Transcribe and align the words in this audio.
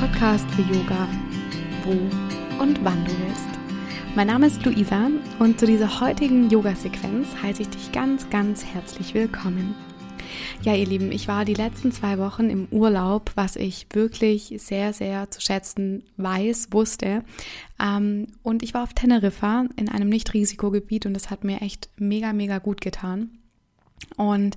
Podcast 0.00 0.48
für 0.50 0.62
Yoga, 0.62 1.08
wo 1.84 1.92
und 2.60 2.84
wann 2.84 3.04
du 3.04 3.12
willst. 3.20 3.48
Mein 4.16 4.26
Name 4.26 4.46
ist 4.48 4.64
Luisa 4.64 5.08
und 5.38 5.60
zu 5.60 5.66
dieser 5.66 6.00
heutigen 6.00 6.50
Yoga-Sequenz 6.50 7.28
heiße 7.40 7.62
ich 7.62 7.68
dich 7.68 7.92
ganz, 7.92 8.28
ganz 8.28 8.64
herzlich 8.64 9.14
willkommen. 9.14 9.74
Ja, 10.62 10.74
ihr 10.74 10.86
Lieben, 10.86 11.12
ich 11.12 11.28
war 11.28 11.44
die 11.44 11.54
letzten 11.54 11.92
zwei 11.92 12.18
Wochen 12.18 12.50
im 12.50 12.66
Urlaub, 12.70 13.30
was 13.36 13.54
ich 13.54 13.86
wirklich 13.92 14.54
sehr, 14.58 14.92
sehr 14.92 15.30
zu 15.30 15.40
schätzen 15.40 16.02
weiß, 16.16 16.68
wusste. 16.72 17.22
Ähm, 17.80 18.26
und 18.42 18.64
ich 18.64 18.74
war 18.74 18.82
auf 18.82 18.94
Teneriffa 18.94 19.66
in 19.76 19.88
einem 19.88 20.08
Nicht-Risikogebiet 20.08 21.06
und 21.06 21.14
das 21.14 21.30
hat 21.30 21.44
mir 21.44 21.62
echt 21.62 21.88
mega, 21.98 22.32
mega 22.32 22.58
gut 22.58 22.80
getan. 22.80 23.30
Und 24.16 24.56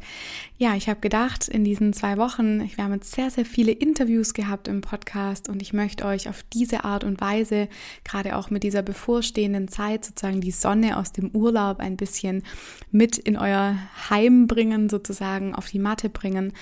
ja, 0.57 0.75
ich 0.75 0.89
habe 0.89 0.99
gedacht, 0.99 1.47
in 1.47 1.63
diesen 1.63 1.93
zwei 1.93 2.17
Wochen, 2.17 2.69
wir 2.75 2.83
haben 2.83 2.93
jetzt 2.93 3.13
sehr, 3.13 3.29
sehr 3.29 3.45
viele 3.45 3.71
Interviews 3.71 4.33
gehabt 4.33 4.67
im 4.67 4.81
Podcast 4.81 5.49
und 5.49 5.61
ich 5.61 5.73
möchte 5.73 6.05
euch 6.05 6.29
auf 6.29 6.43
diese 6.53 6.83
Art 6.83 7.03
und 7.03 7.21
Weise, 7.21 7.67
gerade 8.03 8.35
auch 8.35 8.49
mit 8.49 8.63
dieser 8.63 8.81
bevorstehenden 8.81 9.67
Zeit, 9.67 10.05
sozusagen 10.05 10.41
die 10.41 10.51
Sonne 10.51 10.97
aus 10.97 11.11
dem 11.11 11.29
Urlaub 11.31 11.79
ein 11.79 11.97
bisschen 11.97 12.43
mit 12.91 13.17
in 13.17 13.37
euer 13.37 13.77
Heim 14.09 14.47
bringen, 14.47 14.89
sozusagen 14.89 15.55
auf 15.55 15.69
die 15.69 15.79
Matte 15.79 16.09
bringen. 16.09 16.53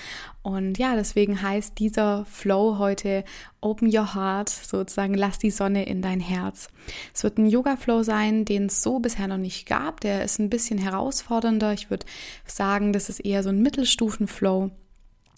Und 0.46 0.78
ja, 0.78 0.94
deswegen 0.94 1.42
heißt 1.42 1.76
dieser 1.76 2.24
Flow 2.24 2.78
heute 2.78 3.24
Open 3.60 3.88
Your 3.92 4.14
Heart, 4.14 4.48
sozusagen 4.48 5.14
lass 5.14 5.40
die 5.40 5.50
Sonne 5.50 5.86
in 5.86 6.02
dein 6.02 6.20
Herz. 6.20 6.68
Es 7.12 7.24
wird 7.24 7.36
ein 7.36 7.48
Yoga-Flow 7.48 8.04
sein, 8.04 8.44
den 8.44 8.66
es 8.66 8.80
so 8.80 9.00
bisher 9.00 9.26
noch 9.26 9.38
nicht 9.38 9.66
gab. 9.66 10.00
Der 10.02 10.22
ist 10.22 10.38
ein 10.38 10.48
bisschen 10.48 10.78
herausfordernder. 10.78 11.72
Ich 11.72 11.90
würde 11.90 12.06
sagen, 12.44 12.92
das 12.92 13.08
ist 13.08 13.18
eher 13.18 13.42
so 13.42 13.48
ein 13.48 13.60
Mittelstufen-Flow. 13.60 14.70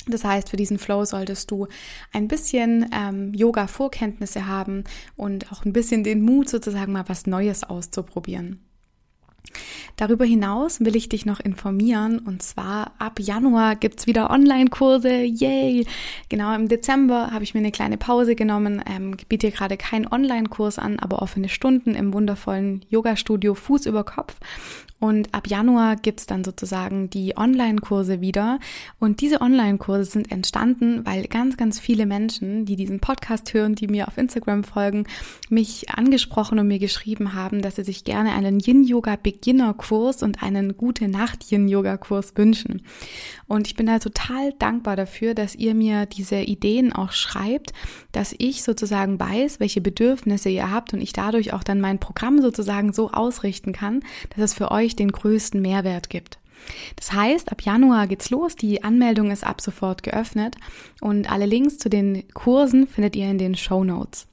Das 0.08 0.24
heißt, 0.24 0.50
für 0.50 0.58
diesen 0.58 0.78
Flow 0.78 1.06
solltest 1.06 1.50
du 1.50 1.68
ein 2.12 2.28
bisschen 2.28 2.90
ähm, 2.92 3.32
Yoga-Vorkenntnisse 3.32 4.46
haben 4.46 4.84
und 5.16 5.50
auch 5.50 5.64
ein 5.64 5.72
bisschen 5.72 6.04
den 6.04 6.20
Mut, 6.20 6.50
sozusagen 6.50 6.92
mal 6.92 7.08
was 7.08 7.26
Neues 7.26 7.64
auszuprobieren. 7.64 8.67
Darüber 9.96 10.24
hinaus 10.24 10.80
will 10.80 10.96
ich 10.96 11.08
dich 11.08 11.26
noch 11.26 11.40
informieren 11.40 12.18
und 12.18 12.42
zwar 12.42 12.92
ab 12.98 13.18
Januar 13.20 13.76
gibt's 13.76 14.06
wieder 14.06 14.30
Online-Kurse. 14.30 15.22
Yay! 15.22 15.86
Genau, 16.28 16.54
im 16.54 16.68
Dezember 16.68 17.30
habe 17.30 17.44
ich 17.44 17.54
mir 17.54 17.60
eine 17.60 17.72
kleine 17.72 17.98
Pause 17.98 18.34
genommen, 18.34 18.82
ähm, 18.88 19.16
biete 19.28 19.50
gerade 19.50 19.76
keinen 19.76 20.06
Online-Kurs 20.06 20.78
an, 20.78 20.98
aber 20.98 21.22
offene 21.22 21.48
Stunden 21.48 21.94
im 21.94 22.12
wundervollen 22.12 22.84
Yoga-Studio 22.88 23.54
Fuß 23.54 23.86
über 23.86 24.04
Kopf. 24.04 24.36
Und 25.00 25.32
ab 25.32 25.46
Januar 25.46 25.96
gibt's 25.96 26.26
dann 26.26 26.42
sozusagen 26.42 27.08
die 27.08 27.36
Online-Kurse 27.36 28.20
wieder. 28.20 28.58
Und 28.98 29.20
diese 29.20 29.40
Online-Kurse 29.40 30.04
sind 30.04 30.32
entstanden, 30.32 31.06
weil 31.06 31.28
ganz, 31.28 31.56
ganz 31.56 31.78
viele 31.78 32.04
Menschen, 32.04 32.64
die 32.64 32.74
diesen 32.74 32.98
Podcast 32.98 33.54
hören, 33.54 33.76
die 33.76 33.86
mir 33.86 34.08
auf 34.08 34.18
Instagram 34.18 34.64
folgen, 34.64 35.06
mich 35.48 35.90
angesprochen 35.90 36.58
und 36.58 36.66
mir 36.66 36.80
geschrieben 36.80 37.34
haben, 37.34 37.62
dass 37.62 37.76
sie 37.76 37.84
sich 37.84 38.04
gerne 38.04 38.32
einen 38.32 38.58
Yin-Yoga-Beginner-Kurs 38.58 40.22
und 40.22 40.42
einen 40.42 40.76
Gute-Nacht-Yin-Yoga-Kurs 40.76 42.32
wünschen. 42.36 42.82
Und 43.46 43.66
ich 43.66 43.76
bin 43.76 43.86
da 43.86 43.98
total 43.98 44.52
dankbar 44.58 44.96
dafür, 44.96 45.34
dass 45.34 45.54
ihr 45.54 45.74
mir 45.74 46.06
diese 46.06 46.36
Ideen 46.36 46.92
auch 46.92 47.12
schreibt, 47.12 47.72
dass 48.12 48.34
ich 48.36 48.62
sozusagen 48.62 49.18
weiß, 49.18 49.60
welche 49.60 49.80
Bedürfnisse 49.80 50.50
ihr 50.50 50.70
habt 50.70 50.92
und 50.92 51.00
ich 51.00 51.12
dadurch 51.12 51.52
auch 51.52 51.62
dann 51.62 51.80
mein 51.80 51.98
Programm 51.98 52.42
sozusagen 52.42 52.92
so 52.92 53.10
ausrichten 53.10 53.72
kann, 53.72 54.00
dass 54.30 54.44
es 54.44 54.54
für 54.54 54.70
euch 54.70 54.87
den 54.96 55.12
größten 55.12 55.60
Mehrwert 55.60 56.10
gibt. 56.10 56.38
Das 56.96 57.12
heißt, 57.12 57.50
ab 57.52 57.62
Januar 57.62 58.06
geht's 58.06 58.30
los. 58.30 58.56
Die 58.56 58.82
Anmeldung 58.82 59.30
ist 59.30 59.44
ab 59.44 59.60
sofort 59.60 60.02
geöffnet 60.02 60.56
und 61.00 61.30
alle 61.30 61.46
Links 61.46 61.78
zu 61.78 61.88
den 61.88 62.26
Kursen 62.34 62.86
findet 62.88 63.16
ihr 63.16 63.30
in 63.30 63.38
den 63.38 63.54
Show 63.54 63.84
Notes. 63.84 64.26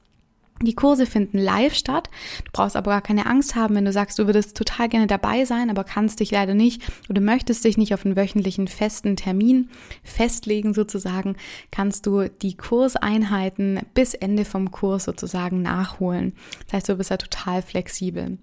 Die 0.61 0.73
Kurse 0.73 1.05
finden 1.05 1.37
live 1.37 1.75
statt. 1.75 2.09
Du 2.45 2.51
brauchst 2.53 2.77
aber 2.77 2.91
gar 2.91 3.01
keine 3.01 3.25
Angst 3.25 3.55
haben, 3.55 3.75
wenn 3.75 3.83
du 3.83 3.91
sagst, 3.91 4.17
du 4.17 4.25
würdest 4.25 4.55
total 4.55 4.87
gerne 4.87 5.05
dabei 5.05 5.43
sein, 5.43 5.69
aber 5.69 5.83
kannst 5.83 6.21
dich 6.21 6.31
leider 6.31 6.53
nicht 6.53 6.81
oder 7.09 7.19
möchtest 7.19 7.65
dich 7.65 7.77
nicht 7.77 7.93
auf 7.93 8.05
einen 8.05 8.15
wöchentlichen 8.15 8.69
festen 8.69 9.17
Termin 9.17 9.69
festlegen 10.01 10.73
sozusagen, 10.73 11.35
kannst 11.71 12.05
du 12.05 12.29
die 12.29 12.55
Kurseinheiten 12.55 13.81
bis 13.93 14.13
Ende 14.13 14.45
vom 14.45 14.71
Kurs 14.71 15.03
sozusagen 15.03 15.61
nachholen. 15.61 16.33
Das 16.65 16.73
heißt, 16.73 16.89
du 16.89 16.95
bist 16.95 17.11
da 17.11 17.17
total 17.17 17.61
flexibel. 17.61 18.37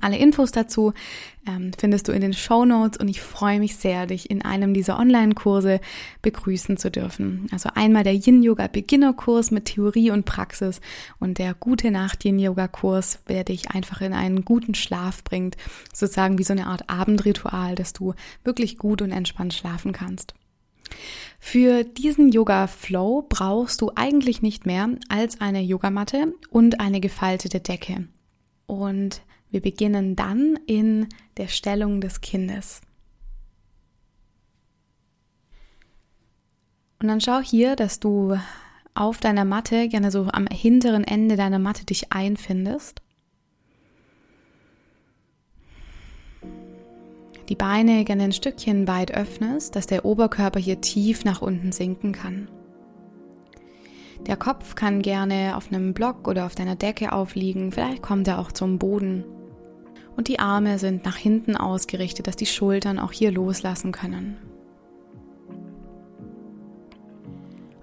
Alle 0.00 0.16
Infos 0.16 0.52
dazu 0.52 0.94
ähm, 1.46 1.72
findest 1.78 2.08
du 2.08 2.12
in 2.12 2.22
den 2.22 2.32
Show 2.32 2.64
Notes 2.64 2.98
und 2.98 3.08
ich 3.08 3.20
freue 3.20 3.58
mich 3.58 3.76
sehr, 3.76 4.06
dich 4.06 4.30
in 4.30 4.42
einem 4.42 4.72
dieser 4.72 4.98
Online-Kurse 4.98 5.80
begrüßen 6.22 6.78
zu 6.78 6.90
dürfen. 6.90 7.46
Also 7.52 7.68
einmal 7.74 8.02
der 8.02 8.14
Yin-Yoga 8.14 8.68
Beginner-Kurs 8.68 9.50
mit 9.50 9.66
Theorie 9.66 10.10
und 10.10 10.24
Praxis 10.24 10.80
und 11.20 11.38
der 11.38 11.52
Gute 11.52 11.90
Nacht 11.90 12.24
Yin-Yoga-Kurs, 12.24 13.18
der 13.28 13.44
dich 13.44 13.70
einfach 13.70 14.00
in 14.00 14.14
einen 14.14 14.44
guten 14.46 14.74
Schlaf 14.74 15.24
bringt, 15.24 15.56
sozusagen 15.92 16.38
wie 16.38 16.44
so 16.44 16.54
eine 16.54 16.68
Art 16.68 16.88
Abendritual, 16.88 17.74
dass 17.74 17.92
du 17.92 18.14
wirklich 18.44 18.78
gut 18.78 19.02
und 19.02 19.10
entspannt 19.10 19.52
schlafen 19.52 19.92
kannst. 19.92 20.34
Für 21.38 21.84
diesen 21.84 22.30
Yoga-Flow 22.30 23.26
brauchst 23.28 23.80
du 23.82 23.90
eigentlich 23.94 24.40
nicht 24.42 24.64
mehr 24.64 24.88
als 25.08 25.40
eine 25.40 25.60
Yogamatte 25.60 26.34
und 26.50 26.80
eine 26.80 27.00
gefaltete 27.00 27.60
Decke. 27.60 28.08
Und 28.66 29.22
wir 29.52 29.60
beginnen 29.60 30.16
dann 30.16 30.58
in 30.66 31.08
der 31.36 31.46
Stellung 31.46 32.00
des 32.00 32.22
Kindes. 32.22 32.80
Und 36.98 37.08
dann 37.08 37.20
schau 37.20 37.40
hier, 37.40 37.76
dass 37.76 38.00
du 38.00 38.38
auf 38.94 39.18
deiner 39.18 39.44
Matte, 39.44 39.88
gerne 39.88 40.10
so 40.10 40.28
am 40.32 40.46
hinteren 40.46 41.04
Ende 41.04 41.36
deiner 41.36 41.58
Matte 41.58 41.84
dich 41.84 42.12
einfindest. 42.12 43.02
Die 47.48 47.56
Beine 47.56 48.04
gerne 48.04 48.24
ein 48.24 48.32
Stückchen 48.32 48.88
weit 48.88 49.12
öffnest, 49.12 49.76
dass 49.76 49.86
der 49.86 50.04
Oberkörper 50.06 50.60
hier 50.60 50.80
tief 50.80 51.24
nach 51.24 51.42
unten 51.42 51.72
sinken 51.72 52.12
kann. 52.12 52.48
Der 54.26 54.36
Kopf 54.36 54.76
kann 54.76 55.02
gerne 55.02 55.56
auf 55.56 55.68
einem 55.68 55.92
Block 55.92 56.28
oder 56.28 56.46
auf 56.46 56.54
deiner 56.54 56.76
Decke 56.76 57.12
aufliegen, 57.12 57.72
vielleicht 57.72 58.02
kommt 58.02 58.28
er 58.28 58.38
auch 58.38 58.52
zum 58.52 58.78
Boden 58.78 59.24
und 60.16 60.28
die 60.28 60.38
Arme 60.38 60.78
sind 60.78 61.04
nach 61.04 61.16
hinten 61.16 61.56
ausgerichtet, 61.56 62.26
dass 62.26 62.36
die 62.36 62.46
Schultern 62.46 62.98
auch 62.98 63.12
hier 63.12 63.32
loslassen 63.32 63.92
können. 63.92 64.36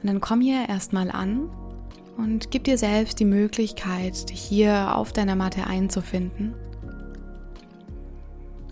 Und 0.01 0.07
dann 0.07 0.21
komm 0.21 0.41
hier 0.41 0.69
erstmal 0.69 1.11
an 1.11 1.49
und 2.17 2.51
gib 2.51 2.63
dir 2.65 2.77
selbst 2.77 3.19
die 3.19 3.25
Möglichkeit, 3.25 4.29
dich 4.29 4.39
hier 4.39 4.95
auf 4.95 5.11
deiner 5.11 5.35
Matte 5.35 5.67
einzufinden. 5.67 6.53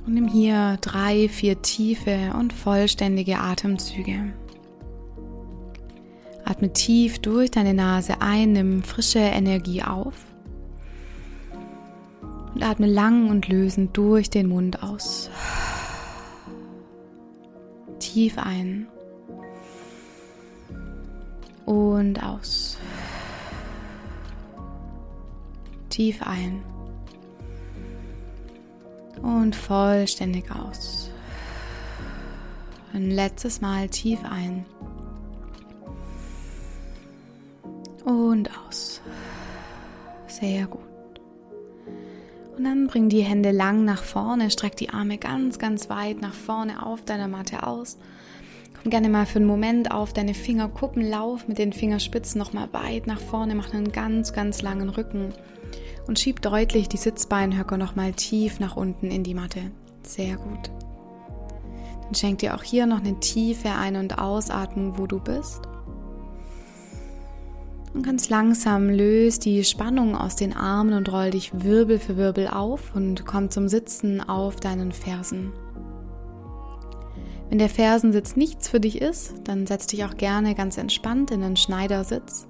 Und 0.06 0.14
nimm 0.14 0.28
hier 0.28 0.78
drei, 0.80 1.28
vier 1.28 1.62
tiefe 1.62 2.34
und 2.40 2.54
vollständige 2.54 3.40
Atemzüge. 3.40 4.34
Atme 6.46 6.72
tief 6.72 7.20
durch 7.20 7.52
deine 7.52 7.74
Nase 7.74 8.22
ein, 8.22 8.54
nimm 8.54 8.84
frische 8.84 9.20
Energie 9.20 9.84
auf 9.84 10.14
und 12.58 12.64
atme 12.64 12.88
lang 12.88 13.30
und 13.30 13.48
lösend 13.48 13.96
durch 13.96 14.32
den 14.32 14.48
Mund 14.48 14.82
aus. 14.82 15.30
Tief 18.00 18.40
ein 18.40 18.88
und 21.68 22.24
aus. 22.24 22.80
Tief 25.90 26.20
ein 26.24 26.64
und 29.22 29.56
vollständig 29.56 30.50
aus. 30.50 31.12
Ein 32.92 33.12
letztes 33.12 33.62
Mal 33.62 33.88
tief 33.88 34.20
ein 34.24 34.66
und 38.04 38.50
aus. 38.66 39.00
Sehr 40.26 40.66
gut. 40.66 40.87
Und 42.58 42.64
dann 42.64 42.88
bring 42.88 43.08
die 43.08 43.22
Hände 43.22 43.52
lang 43.52 43.86
nach 43.86 44.02
vorne, 44.02 44.50
streck 44.50 44.76
die 44.76 44.90
Arme 44.90 45.20
ganz, 45.20 45.60
ganz 45.60 45.92
weit 45.92 46.22
nach 46.22 46.34
vorne 46.34 46.84
auf 46.84 47.04
deiner 47.04 47.28
Matte 47.28 47.68
aus. 47.68 48.00
Komm 48.82 48.90
gerne 48.90 49.10
mal 49.10 49.28
für 49.28 49.38
einen 49.38 49.46
Moment 49.46 49.92
auf 49.92 50.12
deine 50.12 50.34
Fingerkuppen, 50.34 51.08
lauf 51.08 51.48
mit 51.48 51.60
den 51.60 51.72
Fingerspitzen 51.72 52.40
nochmal 52.40 52.70
weit 52.72 53.06
nach 53.06 53.20
vorne, 53.20 53.54
mach 53.54 53.74
einen 53.74 53.92
ganz, 53.92 54.34
ganz 54.34 54.64
langen 54.64 54.90
Rücken 54.90 55.34
und 56.08 56.18
schieb 56.18 56.42
deutlich 56.42 56.90
die 56.90 56.98
Sitzbeinhöcker 56.98 57.78
nochmal 57.78 58.14
tief 58.14 58.60
nach 58.60 58.76
unten 58.76 59.12
in 59.12 59.24
die 59.24 59.36
Matte. 59.36 59.70
Sehr 60.02 60.38
gut. 60.38 60.72
Dann 62.06 62.16
schenk 62.16 62.40
dir 62.40 62.56
auch 62.56 62.64
hier 62.64 62.88
noch 62.88 63.00
eine 63.00 63.20
tiefe 63.20 63.70
Ein- 63.70 63.98
und 63.98 64.18
Ausatmung, 64.18 64.98
wo 64.98 65.06
du 65.06 65.20
bist. 65.20 65.62
Und 67.98 68.04
ganz 68.04 68.30
langsam 68.30 68.92
löst 68.92 69.44
die 69.44 69.64
Spannung 69.64 70.16
aus 70.16 70.36
den 70.36 70.54
Armen 70.54 70.94
und 70.94 71.12
roll 71.12 71.32
dich 71.32 71.50
Wirbel 71.64 71.98
für 71.98 72.16
Wirbel 72.16 72.48
auf 72.48 72.96
und 72.96 73.26
komm 73.26 73.50
zum 73.50 73.68
Sitzen 73.68 74.22
auf 74.22 74.58
deinen 74.58 74.92
Fersen. 74.92 75.52
Wenn 77.50 77.58
der 77.58 77.70
Fersensitz 77.70 78.36
nichts 78.36 78.68
für 78.68 78.80
dich 78.80 79.02
ist, 79.02 79.34
dann 79.46 79.66
setz 79.66 79.88
dich 79.88 80.06
auch 80.06 80.16
gerne 80.16 80.54
ganz 80.54 80.78
entspannt 80.78 81.32
in 81.32 81.42
den 81.42 81.56
Schneidersitz 81.56 82.46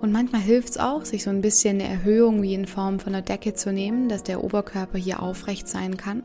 Und 0.00 0.12
manchmal 0.12 0.40
hilft 0.40 0.68
es 0.68 0.78
auch, 0.78 1.04
sich 1.04 1.24
so 1.24 1.30
ein 1.30 1.40
bisschen 1.40 1.80
eine 1.80 1.90
Erhöhung 1.90 2.40
wie 2.40 2.54
in 2.54 2.68
Form 2.68 3.00
von 3.00 3.12
einer 3.12 3.22
Decke 3.22 3.54
zu 3.54 3.72
nehmen, 3.72 4.08
dass 4.08 4.22
der 4.22 4.44
Oberkörper 4.44 4.98
hier 4.98 5.20
aufrecht 5.20 5.66
sein 5.66 5.96
kann, 5.96 6.22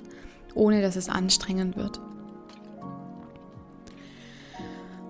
ohne 0.53 0.83
dass 0.83 0.97
es 0.97 1.09
anstrengend 1.09 1.77
wird. 1.77 1.99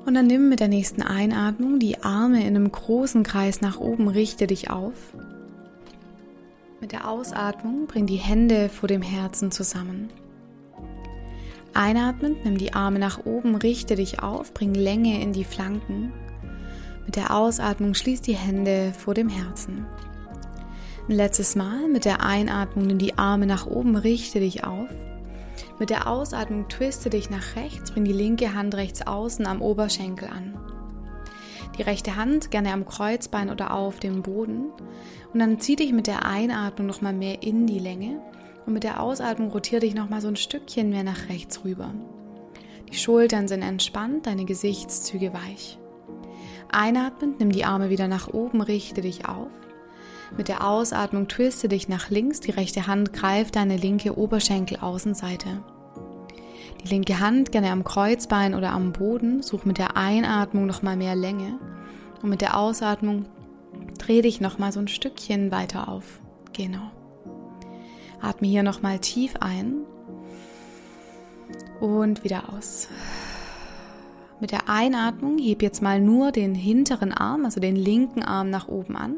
Und 0.06 0.13
dann 0.13 0.28
nimm 0.28 0.50
mit 0.50 0.60
der 0.60 0.68
nächsten 0.68 1.02
Einatmung 1.02 1.80
die 1.80 2.04
Arme 2.04 2.42
in 2.42 2.56
einem 2.56 2.72
großen 2.72 3.24
Kreis 3.24 3.62
nach 3.62 3.80
oben, 3.80 4.07
richte 4.07 4.46
dich 4.46 4.69
auf. 4.69 4.94
Mit 6.80 6.92
der 6.92 7.10
Ausatmung 7.10 7.88
bring 7.88 8.06
die 8.06 8.18
Hände 8.18 8.69
vor 8.69 8.88
dem 8.88 9.02
Herzen 9.02 9.50
zusammen. 9.50 10.10
Einatmend 11.74 12.46
nimm 12.46 12.57
die 12.57 12.74
Arme 12.74 13.00
nach 13.00 13.25
oben, 13.25 13.56
richte 13.56 13.96
dich 13.96 14.22
auf, 14.22 14.54
bring 14.54 14.75
Länge 14.75 15.22
in 15.22 15.34
die 15.34 15.44
Flanken. 15.44 16.13
Mit 17.06 17.16
der 17.16 17.36
Ausatmung 17.36 17.96
schließ 17.96 18.22
die 18.22 18.36
Hände 18.36 18.94
vor 18.98 19.13
dem 19.16 19.30
Herzen. 19.30 19.86
Ein 21.10 21.16
letztes 21.16 21.56
Mal 21.56 21.88
mit 21.88 22.06
der 22.06 22.24
Einatmung 22.24 22.86
nimm 22.88 22.98
die 22.98 23.18
Arme 23.18 23.46
nach 23.46 23.66
oben, 23.66 23.96
richte 23.96 24.40
dich 24.40 24.63
auf. 24.63 24.90
Mit 25.77 25.89
der 25.89 26.07
Ausatmung 26.07 26.69
twiste 26.69 27.10
dich 27.10 27.30
nach 27.30 27.56
rechts, 27.56 27.92
bring 27.92 28.06
die 28.06 28.13
linke 28.13 28.54
Hand 28.54 28.75
rechts 28.75 29.06
außen 29.06 29.45
am 29.45 29.62
Oberschenkel 29.62 30.30
an. 30.30 30.57
Die 31.77 31.81
rechte 31.81 32.16
Hand 32.16 32.51
gerne 32.51 32.72
am 32.72 32.86
Kreuzbein 32.86 33.50
oder 33.50 33.74
auf 33.74 34.00
dem 34.00 34.22
Boden. 34.22 34.68
Und 35.33 35.39
dann 35.39 35.60
zieh 35.60 35.75
dich 35.75 35.92
mit 35.92 36.07
der 36.07 36.25
Einatmung 36.25 36.88
nochmal 36.88 37.13
mehr 37.13 37.44
in 37.44 37.68
die 37.68 37.80
Länge. 37.80 38.22
Und 38.66 38.74
mit 38.74 38.83
der 38.83 39.01
Ausatmung 39.01 39.51
rotiere 39.51 39.81
dich 39.81 39.94
nochmal 39.94 40.22
so 40.22 40.30
ein 40.30 40.38
Stückchen 40.38 40.89
mehr 40.89 41.04
nach 41.04 41.27
rechts 41.27 41.66
rüber. 41.66 41.94
Die 42.89 42.98
Schultern 42.98 43.48
sind 43.48 43.62
entspannt, 43.62 44.27
deine 44.27 44.45
Gesichtszüge 44.45 45.33
weich. 45.33 45.77
Einatmend 46.72 47.39
nimm 47.39 47.51
die 47.51 47.66
Arme 47.66 47.89
wieder 47.89 48.07
nach 48.07 48.33
oben, 48.33 48.62
richte 48.62 49.01
dich 49.01 49.27
auf. 49.27 49.50
Mit 50.38 50.48
der 50.48 50.68
Ausatmung 50.68 51.27
twiste 51.27 51.68
dich 51.68 51.88
nach 51.88 52.10
links, 52.10 52.39
die 52.39 52.51
rechte 52.51 52.88
Hand 52.88 53.13
greift 53.13 53.56
deine 53.56 53.77
linke 53.77 54.18
Oberschenkelaußenseite. 54.18 55.63
Die 56.83 56.88
linke 56.89 57.19
Hand 57.19 57.51
gerne 57.51 57.72
am 57.72 57.83
Kreuzbein 57.83 58.54
oder 58.54 58.72
am 58.72 58.92
Boden, 58.92 59.42
such 59.42 59.66
mit 59.66 59.77
der 59.77 59.98
Einatmung 59.98 60.66
nochmal 60.66 60.98
mehr 60.98 61.16
Länge 61.16 61.60
und 62.22 62.30
mit 62.30 62.42
der 62.42 62.57
Ausatmung 62.57 63.25
dreh 63.98 64.22
dich 64.22 64.42
nochmal 64.42 64.72
so 64.72 64.80
ein 64.80 64.88
Stückchen 64.88 65.51
weiter 65.51 65.88
auf. 65.88 66.19
Genau. 66.54 66.92
Atme 68.22 68.48
hier 68.48 68.63
nochmal 68.63 69.00
tief 69.00 69.36
ein 69.39 69.81
und 71.80 72.24
wieder 72.24 72.54
aus. 72.54 72.88
Mit 74.42 74.52
der 74.52 74.70
Einatmung 74.70 75.38
heb 75.38 75.62
jetzt 75.62 75.82
mal 75.82 76.02
nur 76.02 76.32
den 76.32 76.56
hinteren 76.56 77.14
Arm, 77.14 77.46
also 77.46 77.62
den 77.62 77.76
linken 77.76 78.24
Arm 78.24 78.50
nach 78.50 78.68
oben 78.68 78.98
an 78.98 79.16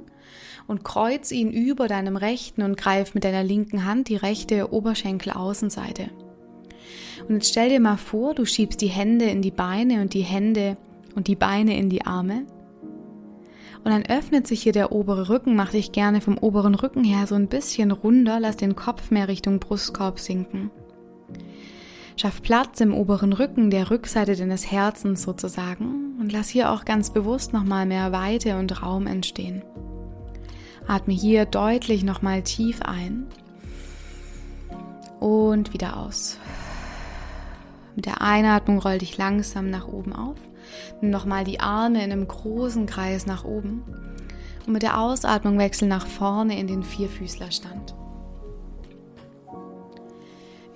und 0.67 0.83
kreuz 0.83 1.31
ihn 1.31 1.51
über 1.51 1.87
deinem 1.87 2.17
rechten 2.17 2.61
und 2.61 2.77
greif 2.77 3.13
mit 3.15 3.23
deiner 3.23 3.43
linken 3.43 3.85
Hand 3.85 4.09
die 4.09 4.15
rechte 4.15 4.71
Oberschenkelaußenseite. 4.71 6.09
Und 7.27 7.35
jetzt 7.35 7.49
stell 7.49 7.69
dir 7.69 7.79
mal 7.79 7.97
vor, 7.97 8.35
du 8.35 8.45
schiebst 8.45 8.79
die 8.81 8.87
Hände 8.87 9.25
in 9.25 9.41
die 9.41 9.51
Beine 9.51 10.01
und 10.01 10.13
die 10.13 10.21
Hände 10.21 10.77
und 11.15 11.27
die 11.27 11.35
Beine 11.35 11.77
in 11.77 11.89
die 11.89 12.05
Arme. 12.05 12.45
Und 13.83 13.91
dann 13.91 14.05
öffnet 14.05 14.45
sich 14.47 14.63
hier 14.63 14.73
der 14.73 14.91
obere 14.91 15.29
Rücken, 15.29 15.55
mach 15.55 15.71
dich 15.71 15.91
gerne 15.91 16.21
vom 16.21 16.37
oberen 16.37 16.75
Rücken 16.75 17.03
her 17.03 17.25
so 17.25 17.35
ein 17.35 17.47
bisschen 17.47 17.91
runter, 17.91 18.39
lass 18.39 18.57
den 18.57 18.75
Kopf 18.75 19.11
mehr 19.11 19.27
Richtung 19.27 19.59
Brustkorb 19.59 20.19
sinken. 20.19 20.69
Schaff 22.19 22.41
Platz 22.41 22.81
im 22.81 22.95
oberen 22.95 23.31
Rücken, 23.31 23.69
der 23.69 23.91
Rückseite 23.91 24.35
deines 24.35 24.71
Herzens 24.71 25.21
sozusagen, 25.21 26.17
und 26.19 26.31
lass 26.31 26.49
hier 26.49 26.71
auch 26.71 26.83
ganz 26.83 27.11
bewusst 27.11 27.53
nochmal 27.53 27.85
mehr 27.85 28.11
Weite 28.11 28.57
und 28.57 28.81
Raum 28.81 29.05
entstehen. 29.05 29.61
Atme 30.87 31.13
hier 31.13 31.45
deutlich 31.45 32.03
nochmal 32.03 32.41
tief 32.41 32.81
ein 32.81 33.27
und 35.19 35.73
wieder 35.73 35.97
aus. 35.97 36.39
Mit 37.95 38.07
der 38.07 38.19
Einatmung 38.23 38.79
roll 38.79 38.97
dich 38.97 39.15
langsam 39.19 39.69
nach 39.69 39.87
oben 39.87 40.13
auf. 40.13 40.37
Nimm 41.01 41.11
nochmal 41.11 41.43
die 41.43 41.59
Arme 41.59 42.03
in 42.03 42.11
einem 42.11 42.27
großen 42.27 42.87
Kreis 42.87 43.27
nach 43.27 43.43
oben. 43.43 43.83
Und 44.65 44.73
mit 44.73 44.81
der 44.81 44.99
Ausatmung 44.99 45.59
wechsel 45.59 45.87
nach 45.87 46.07
vorne 46.07 46.59
in 46.59 46.65
den 46.65 46.81
Vierfüßlerstand. 46.81 47.93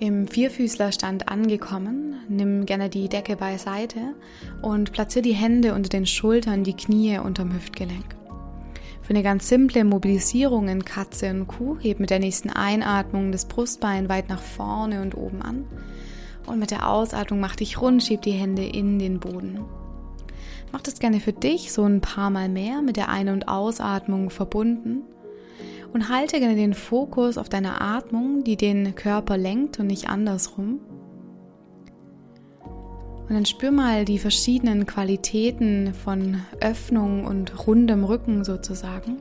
Im 0.02 0.26
Vierfüßlerstand 0.26 1.28
angekommen, 1.28 2.16
nimm 2.28 2.66
gerne 2.66 2.88
die 2.88 3.08
Decke 3.08 3.36
beiseite 3.36 4.16
und 4.60 4.90
platziere 4.90 5.22
die 5.22 5.32
Hände 5.32 5.74
unter 5.74 5.90
den 5.90 6.06
Schultern, 6.06 6.64
die 6.64 6.74
Knie 6.74 7.18
unterm 7.18 7.54
Hüftgelenk. 7.54 8.16
Für 9.00 9.10
eine 9.10 9.22
ganz 9.22 9.48
simple 9.48 9.84
Mobilisierung 9.84 10.66
in 10.66 10.84
Katze 10.84 11.30
und 11.30 11.46
Kuh, 11.46 11.76
heb 11.78 12.00
mit 12.00 12.10
der 12.10 12.18
nächsten 12.18 12.50
Einatmung 12.50 13.30
das 13.30 13.46
Brustbein 13.46 14.08
weit 14.08 14.28
nach 14.28 14.42
vorne 14.42 15.02
und 15.02 15.16
oben 15.16 15.40
an. 15.40 15.66
Und 16.46 16.58
mit 16.58 16.72
der 16.72 16.88
Ausatmung 16.88 17.38
mach 17.38 17.54
dich 17.54 17.80
rund, 17.80 18.02
schieb 18.02 18.22
die 18.22 18.32
Hände 18.32 18.66
in 18.66 18.98
den 18.98 19.20
Boden. 19.20 19.60
Mach 20.72 20.80
das 20.80 20.98
gerne 20.98 21.20
für 21.20 21.32
dich 21.32 21.72
so 21.72 21.84
ein 21.84 22.00
paar 22.00 22.30
Mal 22.30 22.48
mehr 22.48 22.82
mit 22.82 22.96
der 22.96 23.08
Ein- 23.08 23.28
und 23.28 23.46
Ausatmung 23.46 24.30
verbunden. 24.30 25.02
Und 25.92 26.08
halte 26.08 26.38
gerne 26.38 26.56
den 26.56 26.74
Fokus 26.74 27.36
auf 27.36 27.48
deiner 27.48 27.80
Atmung, 27.82 28.44
die 28.44 28.56
den 28.56 28.94
Körper 28.94 29.36
lenkt 29.36 29.78
und 29.78 29.88
nicht 29.88 30.08
andersrum. 30.08 30.80
Und 33.28 33.34
dann 33.34 33.46
spür 33.46 33.70
mal 33.70 34.04
die 34.04 34.18
verschiedenen 34.18 34.86
Qualitäten 34.86 35.94
von 35.94 36.42
Öffnung 36.60 37.24
und 37.24 37.66
rundem 37.66 38.04
Rücken 38.04 38.44
sozusagen. 38.44 39.18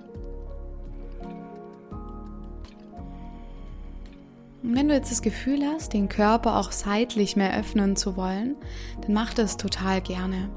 Und 4.63 4.75
wenn 4.75 4.87
du 4.87 4.93
jetzt 4.93 5.11
das 5.11 5.21
Gefühl 5.21 5.65
hast, 5.65 5.93
den 5.93 6.07
Körper 6.07 6.57
auch 6.57 6.71
seitlich 6.71 7.35
mehr 7.35 7.57
öffnen 7.57 7.95
zu 7.95 8.15
wollen, 8.15 8.55
dann 9.01 9.13
mach 9.13 9.33
das 9.33 9.57
total 9.57 10.01
gerne. 10.01 10.49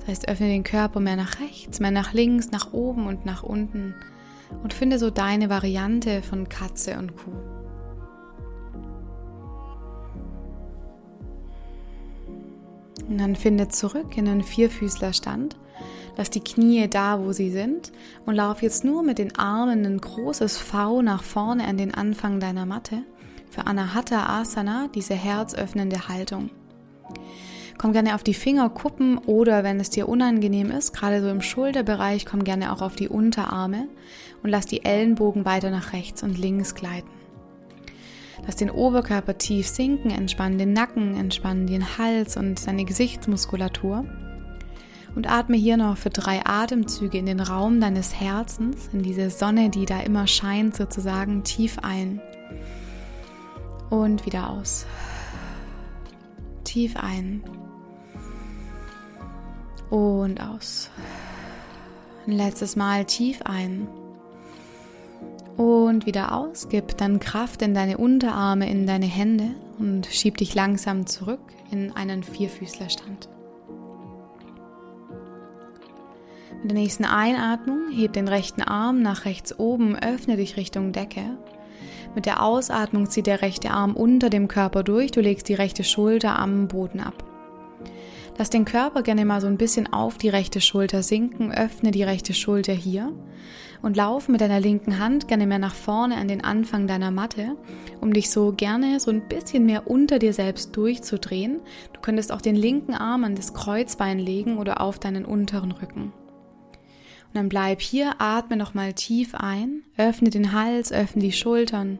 Das 0.00 0.08
heißt, 0.08 0.28
öffne 0.28 0.48
den 0.48 0.64
Körper 0.64 1.00
mehr 1.00 1.16
nach 1.16 1.40
rechts, 1.40 1.80
mehr 1.80 1.90
nach 1.90 2.12
links, 2.12 2.50
nach 2.50 2.72
oben 2.72 3.06
und 3.06 3.24
nach 3.24 3.42
unten 3.42 3.94
und 4.62 4.72
finde 4.72 4.98
so 4.98 5.10
deine 5.10 5.48
Variante 5.50 6.22
von 6.22 6.48
Katze 6.48 6.98
und 6.98 7.16
Kuh. 7.16 7.32
Und 13.08 13.18
dann 13.18 13.36
finde 13.36 13.68
zurück 13.68 14.16
in 14.16 14.26
den 14.26 14.42
Vierfüßlerstand. 14.42 15.56
Lass 16.16 16.30
die 16.30 16.40
Knie 16.40 16.88
da, 16.88 17.20
wo 17.24 17.32
sie 17.32 17.50
sind 17.50 17.92
und 18.26 18.34
lauf 18.34 18.60
jetzt 18.60 18.84
nur 18.84 19.02
mit 19.02 19.18
den 19.18 19.38
Armen 19.38 19.86
ein 19.86 20.00
großes 20.00 20.58
V 20.58 21.00
nach 21.00 21.22
vorne 21.22 21.64
an 21.66 21.78
den 21.78 21.94
Anfang 21.94 22.40
deiner 22.40 22.66
Matte 22.66 23.02
für 23.50 23.66
Anahata 23.66 24.26
Asana, 24.40 24.88
diese 24.94 25.14
herzöffnende 25.14 26.08
Haltung. 26.08 26.50
Komm 27.78 27.92
gerne 27.92 28.16
auf 28.16 28.24
die 28.24 28.34
Fingerkuppen 28.34 29.18
oder 29.18 29.62
wenn 29.62 29.78
es 29.78 29.88
dir 29.88 30.08
unangenehm 30.08 30.72
ist, 30.72 30.92
gerade 30.92 31.22
so 31.22 31.28
im 31.28 31.40
Schulterbereich, 31.40 32.26
komm 32.26 32.42
gerne 32.42 32.72
auch 32.72 32.82
auf 32.82 32.96
die 32.96 33.08
Unterarme 33.08 33.86
und 34.42 34.50
lass 34.50 34.66
die 34.66 34.84
Ellenbogen 34.84 35.44
weiter 35.44 35.70
nach 35.70 35.92
rechts 35.92 36.24
und 36.24 36.36
links 36.36 36.74
gleiten. 36.74 37.08
Lass 38.44 38.56
den 38.56 38.70
Oberkörper 38.70 39.38
tief 39.38 39.68
sinken, 39.68 40.10
entspann 40.10 40.58
den 40.58 40.72
Nacken, 40.72 41.14
entspann 41.16 41.66
den 41.66 41.98
Hals 41.98 42.36
und 42.36 42.58
seine 42.58 42.84
Gesichtsmuskulatur. 42.84 44.04
Und 45.14 45.28
atme 45.28 45.56
hier 45.56 45.76
noch 45.76 45.96
für 45.96 46.10
drei 46.10 46.44
Atemzüge 46.44 47.18
in 47.18 47.26
den 47.26 47.40
Raum 47.40 47.80
deines 47.80 48.14
Herzens, 48.14 48.90
in 48.92 49.02
diese 49.02 49.30
Sonne, 49.30 49.70
die 49.70 49.84
da 49.84 50.00
immer 50.00 50.26
scheint, 50.26 50.76
sozusagen 50.76 51.44
tief 51.44 51.78
ein. 51.82 52.20
Und 53.90 54.26
wieder 54.26 54.50
aus. 54.50 54.86
Tief 56.62 56.96
ein. 56.96 57.42
Und 59.90 60.40
aus. 60.40 60.90
Ein 62.26 62.32
letztes 62.32 62.76
Mal 62.76 63.04
tief 63.04 63.40
ein 63.42 63.88
und 65.56 66.06
wieder 66.06 66.32
aus. 66.32 66.68
Gib 66.68 66.96
dann 66.98 67.20
Kraft 67.20 67.62
in 67.62 67.74
deine 67.74 67.98
Unterarme, 67.98 68.70
in 68.70 68.86
deine 68.86 69.06
Hände 69.06 69.50
und 69.78 70.06
schieb 70.06 70.36
dich 70.36 70.54
langsam 70.54 71.06
zurück 71.06 71.40
in 71.70 71.92
einen 71.92 72.22
Vierfüßlerstand. 72.22 73.28
Mit 76.62 76.72
der 76.72 76.78
nächsten 76.78 77.04
Einatmung 77.04 77.90
heb 77.92 78.12
den 78.12 78.28
rechten 78.28 78.62
Arm 78.62 79.00
nach 79.00 79.24
rechts 79.24 79.58
oben, 79.58 79.96
öffne 79.96 80.36
dich 80.36 80.56
Richtung 80.56 80.92
Decke. 80.92 81.22
Mit 82.14 82.26
der 82.26 82.42
Ausatmung 82.42 83.08
zieht 83.08 83.26
der 83.26 83.42
rechte 83.42 83.70
Arm 83.70 83.94
unter 83.94 84.28
dem 84.28 84.48
Körper 84.48 84.82
durch, 84.82 85.12
du 85.12 85.20
legst 85.20 85.48
die 85.48 85.54
rechte 85.54 85.84
Schulter 85.84 86.38
am 86.38 86.66
Boden 86.66 87.00
ab. 87.00 87.24
Lass 88.38 88.50
den 88.50 88.64
Körper 88.64 89.02
gerne 89.02 89.24
mal 89.24 89.40
so 89.40 89.48
ein 89.48 89.56
bisschen 89.56 89.92
auf 89.92 90.16
die 90.16 90.28
rechte 90.28 90.60
Schulter 90.60 91.02
sinken, 91.02 91.52
öffne 91.52 91.90
die 91.90 92.04
rechte 92.04 92.34
Schulter 92.34 92.72
hier 92.72 93.12
und 93.82 93.96
lauf 93.96 94.28
mit 94.28 94.40
deiner 94.40 94.60
linken 94.60 95.00
Hand 95.00 95.26
gerne 95.26 95.44
mehr 95.44 95.58
nach 95.58 95.74
vorne 95.74 96.16
an 96.16 96.28
den 96.28 96.44
Anfang 96.44 96.86
deiner 96.86 97.10
Matte, 97.10 97.56
um 98.00 98.12
dich 98.12 98.30
so 98.30 98.52
gerne 98.52 99.00
so 99.00 99.10
ein 99.10 99.26
bisschen 99.28 99.66
mehr 99.66 99.90
unter 99.90 100.20
dir 100.20 100.32
selbst 100.32 100.76
durchzudrehen. 100.76 101.60
Du 101.92 102.00
könntest 102.00 102.30
auch 102.30 102.40
den 102.40 102.54
linken 102.54 102.94
Arm 102.94 103.24
an 103.24 103.34
das 103.34 103.54
Kreuzbein 103.54 104.20
legen 104.20 104.58
oder 104.58 104.80
auf 104.80 105.00
deinen 105.00 105.24
unteren 105.24 105.72
Rücken. 105.72 106.12
Und 106.12 107.34
dann 107.34 107.48
bleib 107.48 107.80
hier, 107.80 108.20
atme 108.20 108.56
nochmal 108.56 108.92
tief 108.92 109.34
ein, 109.34 109.82
öffne 109.96 110.30
den 110.30 110.52
Hals, 110.52 110.92
öffne 110.92 111.22
die 111.22 111.32
Schultern. 111.32 111.98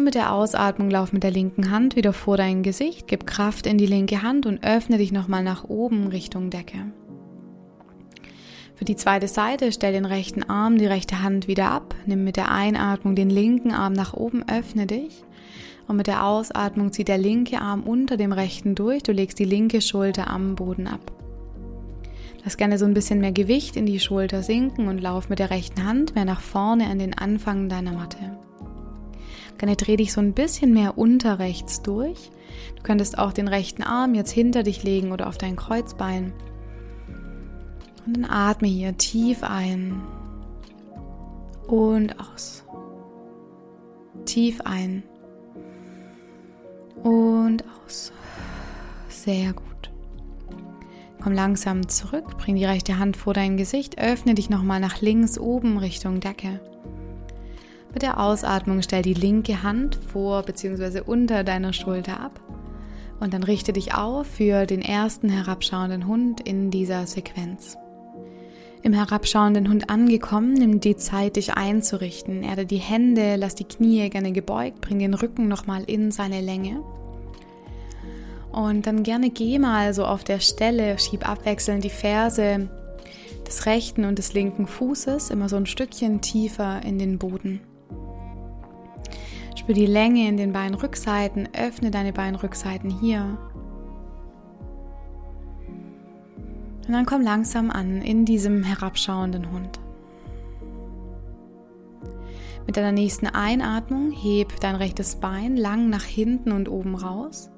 Und 0.00 0.04
mit 0.04 0.14
der 0.14 0.32
Ausatmung 0.32 0.90
lauf 0.90 1.12
mit 1.12 1.24
der 1.24 1.30
linken 1.30 1.70
Hand 1.70 1.94
wieder 1.94 2.14
vor 2.14 2.38
dein 2.38 2.62
Gesicht, 2.62 3.06
gib 3.06 3.26
Kraft 3.26 3.66
in 3.66 3.76
die 3.76 3.84
linke 3.84 4.22
Hand 4.22 4.46
und 4.46 4.64
öffne 4.64 4.96
dich 4.96 5.12
nochmal 5.12 5.42
nach 5.42 5.64
oben 5.64 6.06
Richtung 6.06 6.48
Decke. 6.48 6.90
Für 8.74 8.86
die 8.86 8.96
zweite 8.96 9.28
Seite 9.28 9.72
stell 9.72 9.92
den 9.92 10.06
rechten 10.06 10.42
Arm, 10.42 10.78
die 10.78 10.86
rechte 10.86 11.22
Hand 11.22 11.48
wieder 11.48 11.70
ab, 11.70 11.94
nimm 12.06 12.24
mit 12.24 12.38
der 12.38 12.50
Einatmung 12.50 13.14
den 13.14 13.28
linken 13.28 13.72
Arm 13.72 13.92
nach 13.92 14.14
oben, 14.14 14.42
öffne 14.48 14.86
dich. 14.86 15.22
Und 15.86 15.96
mit 15.96 16.06
der 16.06 16.24
Ausatmung 16.24 16.92
zieht 16.92 17.08
der 17.08 17.18
linke 17.18 17.60
Arm 17.60 17.82
unter 17.82 18.16
dem 18.16 18.32
rechten 18.32 18.74
durch, 18.74 19.02
du 19.02 19.12
legst 19.12 19.38
die 19.38 19.44
linke 19.44 19.82
Schulter 19.82 20.28
am 20.28 20.54
Boden 20.54 20.86
ab. 20.86 21.12
Lass 22.42 22.56
gerne 22.56 22.78
so 22.78 22.86
ein 22.86 22.94
bisschen 22.94 23.20
mehr 23.20 23.32
Gewicht 23.32 23.76
in 23.76 23.84
die 23.84 24.00
Schulter 24.00 24.42
sinken 24.42 24.88
und 24.88 25.02
lauf 25.02 25.28
mit 25.28 25.40
der 25.40 25.50
rechten 25.50 25.84
Hand 25.84 26.14
mehr 26.14 26.24
nach 26.24 26.40
vorne 26.40 26.86
an 26.86 26.98
den 26.98 27.12
Anfang 27.18 27.68
deiner 27.68 27.92
Matte. 27.92 28.38
Gerne 29.60 29.76
dreh 29.76 29.96
dich 29.96 30.14
so 30.14 30.22
ein 30.22 30.32
bisschen 30.32 30.72
mehr 30.72 30.96
unter 30.96 31.38
rechts 31.38 31.82
durch. 31.82 32.30
Du 32.76 32.82
könntest 32.82 33.18
auch 33.18 33.34
den 33.34 33.46
rechten 33.46 33.82
Arm 33.82 34.14
jetzt 34.14 34.30
hinter 34.30 34.62
dich 34.62 34.84
legen 34.84 35.12
oder 35.12 35.28
auf 35.28 35.36
dein 35.36 35.54
Kreuzbein. 35.54 36.32
Und 38.06 38.16
dann 38.16 38.24
atme 38.24 38.68
hier 38.68 38.96
tief 38.96 39.42
ein 39.42 40.00
und 41.68 42.18
aus. 42.18 42.64
Tief 44.24 44.62
ein 44.62 45.02
und 47.02 47.62
aus. 47.84 48.14
Sehr 49.10 49.52
gut. 49.52 49.90
Komm 51.22 51.34
langsam 51.34 51.86
zurück, 51.86 52.38
bring 52.38 52.56
die 52.56 52.64
rechte 52.64 52.98
Hand 52.98 53.18
vor 53.18 53.34
dein 53.34 53.58
Gesicht, 53.58 54.00
öffne 54.00 54.34
dich 54.34 54.48
nochmal 54.48 54.80
nach 54.80 55.02
links 55.02 55.38
oben 55.38 55.76
Richtung 55.76 56.20
Decke. 56.20 56.60
Mit 57.92 58.02
der 58.02 58.20
Ausatmung 58.20 58.82
stell 58.82 59.02
die 59.02 59.14
linke 59.14 59.62
Hand 59.62 59.96
vor 60.12 60.42
bzw. 60.42 61.00
unter 61.00 61.42
deiner 61.44 61.72
Schulter 61.72 62.20
ab 62.20 62.40
und 63.20 63.34
dann 63.34 63.42
richte 63.42 63.72
dich 63.72 63.94
auf 63.94 64.26
für 64.26 64.66
den 64.66 64.80
ersten 64.82 65.28
herabschauenden 65.28 66.06
Hund 66.06 66.40
in 66.40 66.70
dieser 66.70 67.06
Sequenz. 67.06 67.76
Im 68.82 68.94
herabschauenden 68.94 69.68
Hund 69.68 69.90
angekommen, 69.90 70.54
nimm 70.54 70.80
die 70.80 70.96
Zeit, 70.96 71.36
dich 71.36 71.54
einzurichten. 71.54 72.42
Erde 72.42 72.64
die 72.64 72.78
Hände, 72.78 73.36
lass 73.36 73.54
die 73.54 73.64
Knie 73.64 74.08
gerne 74.08 74.32
gebeugt, 74.32 74.80
bring 74.80 74.98
den 74.98 75.12
Rücken 75.12 75.48
nochmal 75.48 75.84
in 75.84 76.10
seine 76.10 76.40
Länge. 76.40 76.82
Und 78.52 78.86
dann 78.86 79.02
gerne 79.02 79.28
geh 79.28 79.58
mal 79.58 79.92
so 79.92 80.06
auf 80.06 80.24
der 80.24 80.40
Stelle, 80.40 80.98
schieb 80.98 81.28
abwechselnd 81.28 81.84
die 81.84 81.90
Ferse 81.90 82.70
des 83.46 83.66
rechten 83.66 84.06
und 84.06 84.18
des 84.18 84.32
linken 84.32 84.66
Fußes 84.66 85.30
immer 85.30 85.48
so 85.50 85.56
ein 85.56 85.66
Stückchen 85.66 86.22
tiefer 86.22 86.82
in 86.82 86.98
den 86.98 87.18
Boden. 87.18 87.60
Spür 89.60 89.74
die 89.74 89.84
Länge 89.84 90.26
in 90.26 90.38
den 90.38 90.54
Beinrückseiten, 90.54 91.46
öffne 91.52 91.90
deine 91.90 92.14
Beinrückseiten 92.14 92.88
hier. 92.88 93.36
Und 96.86 96.94
dann 96.94 97.04
komm 97.04 97.20
langsam 97.20 97.70
an 97.70 98.00
in 98.00 98.24
diesem 98.24 98.62
herabschauenden 98.62 99.52
Hund. 99.52 99.78
Mit 102.66 102.78
deiner 102.78 102.92
nächsten 102.92 103.26
Einatmung 103.26 104.12
heb 104.12 104.58
dein 104.60 104.76
rechtes 104.76 105.16
Bein 105.16 105.58
lang 105.58 105.90
nach 105.90 106.04
hinten 106.04 106.52
und 106.52 106.70
oben 106.70 106.94
raus. 106.94 107.50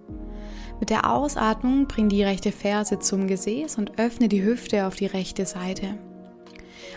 Mit 0.80 0.90
der 0.90 1.08
Ausatmung 1.08 1.86
bring 1.86 2.08
die 2.08 2.24
rechte 2.24 2.50
Ferse 2.50 2.98
zum 2.98 3.28
Gesäß 3.28 3.78
und 3.78 4.00
öffne 4.00 4.26
die 4.26 4.42
Hüfte 4.42 4.88
auf 4.88 4.96
die 4.96 5.06
rechte 5.06 5.46
Seite. 5.46 5.98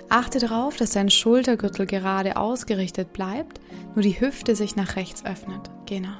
Achte 0.09 0.39
darauf, 0.39 0.77
dass 0.77 0.91
dein 0.91 1.09
Schultergürtel 1.09 1.85
gerade 1.85 2.38
ausgerichtet 2.38 3.12
bleibt, 3.13 3.59
nur 3.95 4.03
die 4.03 4.19
Hüfte 4.19 4.55
sich 4.55 4.75
nach 4.75 4.95
rechts 4.95 5.25
öffnet. 5.25 5.71
Genau. 5.85 6.13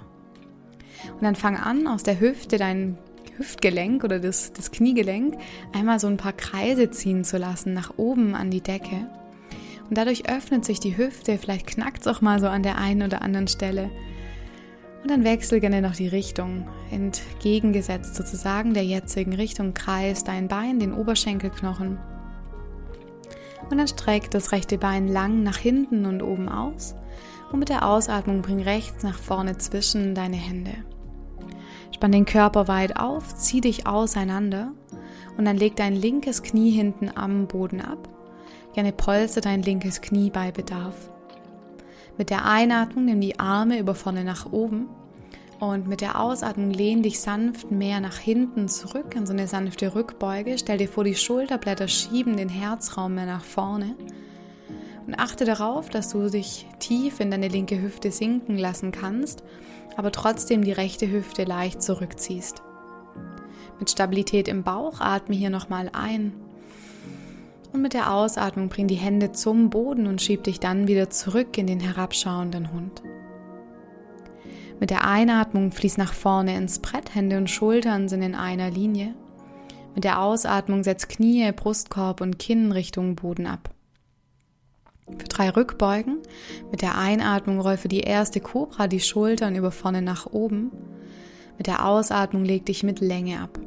Und 1.14 1.22
dann 1.22 1.36
fang 1.36 1.56
an, 1.56 1.88
aus 1.88 2.04
der 2.04 2.20
Hüfte 2.20 2.58
dein 2.58 2.98
Hüftgelenk 3.38 4.04
oder 4.04 4.20
das, 4.20 4.54
das 4.54 4.72
Kniegelenk 4.72 5.36
einmal 5.74 6.00
so 6.00 6.08
ein 6.08 6.18
paar 6.18 6.34
Kreise 6.34 6.90
ziehen 6.90 7.24
zu 7.24 7.38
lassen, 7.38 7.74
nach 7.74 7.98
oben 7.98 8.34
an 8.34 8.50
die 8.50 8.62
Decke. 8.62 9.08
Und 9.88 9.98
dadurch 9.98 10.28
öffnet 10.30 10.66
sich 10.66 10.80
die 10.80 10.98
Hüfte, 10.98 11.38
vielleicht 11.38 11.68
knackt 11.68 12.02
es 12.02 12.08
auch 12.08 12.22
mal 12.22 12.40
so 12.40 12.48
an 12.48 12.64
der 12.64 12.78
einen 12.78 13.04
oder 13.04 13.22
anderen 13.22 13.48
Stelle. 13.48 13.92
Und 15.04 15.12
dann 15.12 15.24
wechsel 15.24 15.60
gerne 15.60 15.84
noch 15.84 15.96
die 15.96 16.08
Richtung, 16.08 16.68
entgegengesetzt 16.90 18.16
sozusagen 18.16 18.74
der 18.74 18.84
jetzigen 18.84 19.34
Richtung. 19.34 19.76
Kreis 19.76 20.24
dein 20.24 20.48
Bein, 20.48 20.80
den 20.80 20.94
Oberschenkelknochen. 20.94 22.00
Und 23.70 23.78
dann 23.78 23.88
streck 23.88 24.30
das 24.32 24.52
rechte 24.52 24.78
Bein 24.78 25.08
lang 25.08 25.44
nach 25.44 25.58
hinten 25.58 26.06
und 26.06 26.22
oben 26.22 26.50
aus. 26.50 26.96
Und 27.52 27.60
mit 27.60 27.70
der 27.70 27.88
Ausatmung 27.88 28.42
bring 28.42 28.62
rechts 28.62 29.04
nach 29.04 29.18
vorne 29.18 29.58
zwischen 29.58 30.16
deine 30.16 30.36
Hände. 30.36 30.74
Spann 31.94 32.12
den 32.12 32.26
Körper 32.26 32.68
weit 32.68 32.98
auf, 32.98 33.36
zieh 33.36 33.62
dich 33.62 33.88
auseinander 33.88 34.74
und 35.38 35.46
dann 35.46 35.58
leg 35.58 35.76
dein 35.76 35.96
linkes 35.96 36.44
Knie 36.44 36.72
hinten 36.72 37.10
am 37.16 37.48
Boden 37.48 37.82
ab. 37.82 38.10
Gerne 38.74 38.92
polster 38.92 39.42
dein 39.42 39.62
linkes 39.62 40.02
Knie 40.02 40.30
bei 40.30 40.52
Bedarf. 40.52 41.10
Mit 42.18 42.30
der 42.30 42.46
Einatmung 42.46 43.06
nimm 43.06 43.22
die 43.22 43.40
Arme 43.40 43.80
über 43.80 43.96
vorne 43.96 44.24
nach 44.24 44.52
oben 44.52 44.88
und 45.70 45.88
mit 45.88 46.02
der 46.02 46.20
Ausatmung 46.20 46.72
lehn 46.72 47.04
dich 47.04 47.20
sanft 47.20 47.72
mehr 47.72 48.00
nach 48.00 48.18
hinten 48.18 48.68
zurück 48.68 49.16
in 49.16 49.26
so 49.26 49.34
eine 49.34 49.48
sanfte 49.48 49.96
Rückbeuge. 49.96 50.58
Stell 50.58 50.78
dir 50.78 50.88
vor, 50.88 51.04
die 51.04 51.16
Schulterblätter 51.16 51.88
schieben 51.88 52.38
den 52.38 52.50
Herzraum 52.50 53.16
mehr 53.16 53.26
nach 53.26 53.44
vorne. 53.44 53.96
Und 55.06 55.20
achte 55.20 55.46
darauf, 55.46 55.90
dass 55.90 56.10
du 56.10 56.30
dich 56.30 56.66
tief 56.80 57.20
in 57.20 57.32
deine 57.32 57.48
linke 57.48 57.82
Hüfte 57.82 58.12
sinken 58.12 58.58
lassen 58.58 58.92
kannst, 58.92 59.44
aber 59.98 60.12
trotzdem 60.12 60.64
die 60.64 60.72
rechte 60.72 61.12
Hüfte 61.12 61.44
leicht 61.44 61.84
zurückziehst. 61.84 62.64
Mit 63.80 63.90
Stabilität 63.90 64.48
im 64.48 64.64
Bauch 64.64 65.02
atme 65.02 65.36
hier 65.36 65.50
nochmal 65.50 65.90
ein 65.94 66.34
und 67.76 67.82
mit 67.82 67.94
der 67.94 68.14
Ausatmung 68.14 68.70
bring 68.70 68.88
die 68.88 68.96
Hände 68.96 69.34
zum 69.34 69.70
Boden 69.70 70.08
und 70.08 70.22
schieb 70.22 70.44
dich 70.46 70.60
dann 70.60 70.88
wieder 70.88 71.10
zurück 71.10 71.58
in 71.58 71.68
den 71.68 71.82
herabschauenden 71.82 72.72
Hund. 72.72 73.04
Mit 74.80 74.90
der 74.90 75.06
Einatmung 75.06 75.72
fließ 75.72 75.98
nach 75.98 76.14
vorne 76.14 76.56
ins 76.56 76.80
Brett, 76.80 77.16
Hände 77.16 77.38
und 77.38 77.50
Schultern 77.50 78.10
sind 78.10 78.22
in 78.22 78.36
einer 78.36 78.70
Linie. 78.70 79.16
Mit 79.96 80.04
der 80.04 80.22
Ausatmung 80.22 80.84
setz 80.84 81.08
Knie, 81.08 81.52
Brustkorb 81.54 82.20
und 82.20 82.38
Kinn 82.40 82.72
Richtung 82.74 83.16
Boden 83.16 83.48
ab. 83.48 83.70
Für 85.08 85.28
drei 85.28 85.50
Rückbeugen. 85.50 86.18
Mit 86.72 86.82
der 86.82 86.98
Einatmung 86.98 87.62
roll 87.62 87.78
für 87.78 87.88
die 87.88 88.02
erste 88.02 88.42
Cobra 88.42 88.88
die 88.88 89.00
Schultern 89.00 89.56
über 89.56 89.72
vorne 89.72 90.02
nach 90.02 90.26
oben. 90.26 90.72
Mit 91.58 91.68
der 91.68 91.86
Ausatmung 91.86 92.44
leg 92.44 92.66
dich 92.66 92.84
mit 92.84 93.00
Länge 93.00 93.40
ab. 93.40 93.60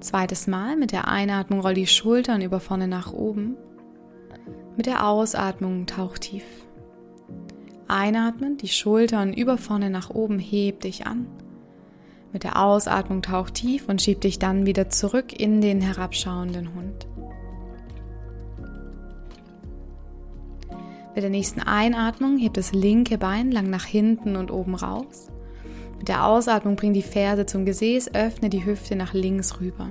Zweites 0.00 0.48
Mal 0.48 0.76
mit 0.76 0.90
der 0.90 1.06
Einatmung 1.06 1.60
roll 1.60 1.74
die 1.74 1.86
Schultern 1.86 2.42
über 2.42 2.58
vorne 2.58 2.88
nach 2.88 3.12
oben. 3.12 3.56
Mit 4.76 4.86
der 4.86 5.06
Ausatmung 5.06 5.86
tauch 5.86 6.18
tief. 6.18 6.44
Einatmen, 7.88 8.56
die 8.56 8.68
Schultern 8.68 9.32
über 9.32 9.58
vorne 9.58 9.90
nach 9.90 10.10
oben, 10.10 10.38
heb 10.38 10.80
dich 10.80 11.06
an. 11.06 11.26
Mit 12.32 12.44
der 12.44 12.62
Ausatmung 12.62 13.22
tauch 13.22 13.50
tief 13.50 13.88
und 13.88 14.00
schieb 14.00 14.22
dich 14.22 14.38
dann 14.38 14.64
wieder 14.64 14.88
zurück 14.88 15.38
in 15.38 15.60
den 15.60 15.80
herabschauenden 15.80 16.74
Hund. 16.74 17.06
Mit 21.14 21.22
der 21.22 21.30
nächsten 21.30 21.60
Einatmung 21.60 22.38
heb 22.38 22.54
das 22.54 22.72
linke 22.72 23.18
Bein 23.18 23.52
lang 23.52 23.68
nach 23.68 23.84
hinten 23.84 24.36
und 24.36 24.50
oben 24.50 24.74
raus. 24.74 25.28
Mit 25.98 26.08
der 26.08 26.26
Ausatmung 26.26 26.74
bring 26.74 26.94
die 26.94 27.02
Ferse 27.02 27.44
zum 27.44 27.66
Gesäß, 27.66 28.14
öffne 28.14 28.48
die 28.48 28.64
Hüfte 28.64 28.96
nach 28.96 29.12
links 29.12 29.60
rüber. 29.60 29.90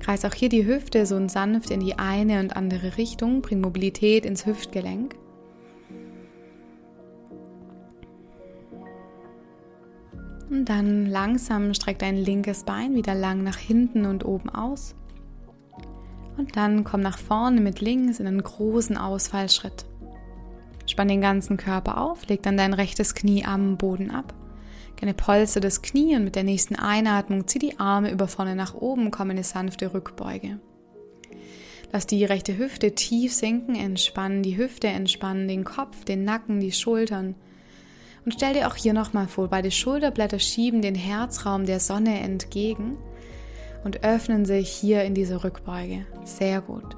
Kreis 0.00 0.24
auch 0.24 0.34
hier 0.34 0.48
die 0.48 0.66
Hüfte 0.66 1.04
so 1.04 1.28
sanft 1.28 1.70
in 1.70 1.80
die 1.80 1.98
eine 1.98 2.40
und 2.40 2.56
andere 2.56 2.96
Richtung, 2.96 3.42
bring 3.42 3.60
Mobilität 3.60 4.24
ins 4.24 4.46
Hüftgelenk. 4.46 5.14
Und 10.50 10.68
dann 10.68 11.06
langsam 11.06 11.74
streck 11.74 11.98
dein 11.98 12.16
linkes 12.16 12.64
Bein 12.64 12.94
wieder 12.94 13.14
lang 13.14 13.42
nach 13.42 13.58
hinten 13.58 14.06
und 14.06 14.24
oben 14.24 14.48
aus. 14.48 14.94
Und 16.36 16.56
dann 16.56 16.84
komm 16.84 17.00
nach 17.00 17.18
vorne 17.18 17.60
mit 17.60 17.80
links 17.80 18.20
in 18.20 18.26
einen 18.26 18.42
großen 18.42 18.96
Ausfallschritt. 18.96 19.84
Spann 20.86 21.08
den 21.08 21.20
ganzen 21.20 21.56
Körper 21.56 22.00
auf, 22.00 22.26
leg 22.28 22.42
dann 22.42 22.56
dein 22.56 22.72
rechtes 22.72 23.14
Knie 23.14 23.44
am 23.44 23.76
Boden 23.76 24.10
ab. 24.10 24.32
Gerne 24.96 25.14
polster 25.14 25.60
das 25.60 25.82
Knie 25.82 26.16
und 26.16 26.24
mit 26.24 26.34
der 26.34 26.44
nächsten 26.44 26.76
Einatmung 26.76 27.46
zieh 27.46 27.58
die 27.58 27.78
Arme 27.78 28.10
über 28.10 28.26
vorne 28.26 28.56
nach 28.56 28.74
oben, 28.74 29.10
komm 29.10 29.30
in 29.30 29.36
eine 29.36 29.44
sanfte 29.44 29.92
Rückbeuge. 29.92 30.58
Lass 31.92 32.06
die 32.06 32.24
rechte 32.24 32.58
Hüfte 32.58 32.94
tief 32.94 33.32
sinken, 33.32 33.74
entspannen 33.74 34.42
die 34.42 34.56
Hüfte, 34.56 34.88
entspannen 34.88 35.48
den 35.48 35.64
Kopf, 35.64 36.04
den 36.04 36.24
Nacken, 36.24 36.60
die 36.60 36.72
Schultern. 36.72 37.34
Und 38.28 38.34
stell 38.34 38.52
dir 38.52 38.68
auch 38.68 38.76
hier 38.76 38.92
nochmal 38.92 39.26
vor, 39.26 39.48
beide 39.48 39.70
Schulterblätter 39.70 40.38
schieben 40.38 40.82
den 40.82 40.94
Herzraum 40.94 41.64
der 41.64 41.80
Sonne 41.80 42.20
entgegen 42.20 42.98
und 43.84 44.04
öffnen 44.04 44.44
sich 44.44 44.68
hier 44.68 45.02
in 45.04 45.14
diese 45.14 45.44
Rückbeuge. 45.44 46.04
Sehr 46.24 46.60
gut. 46.60 46.94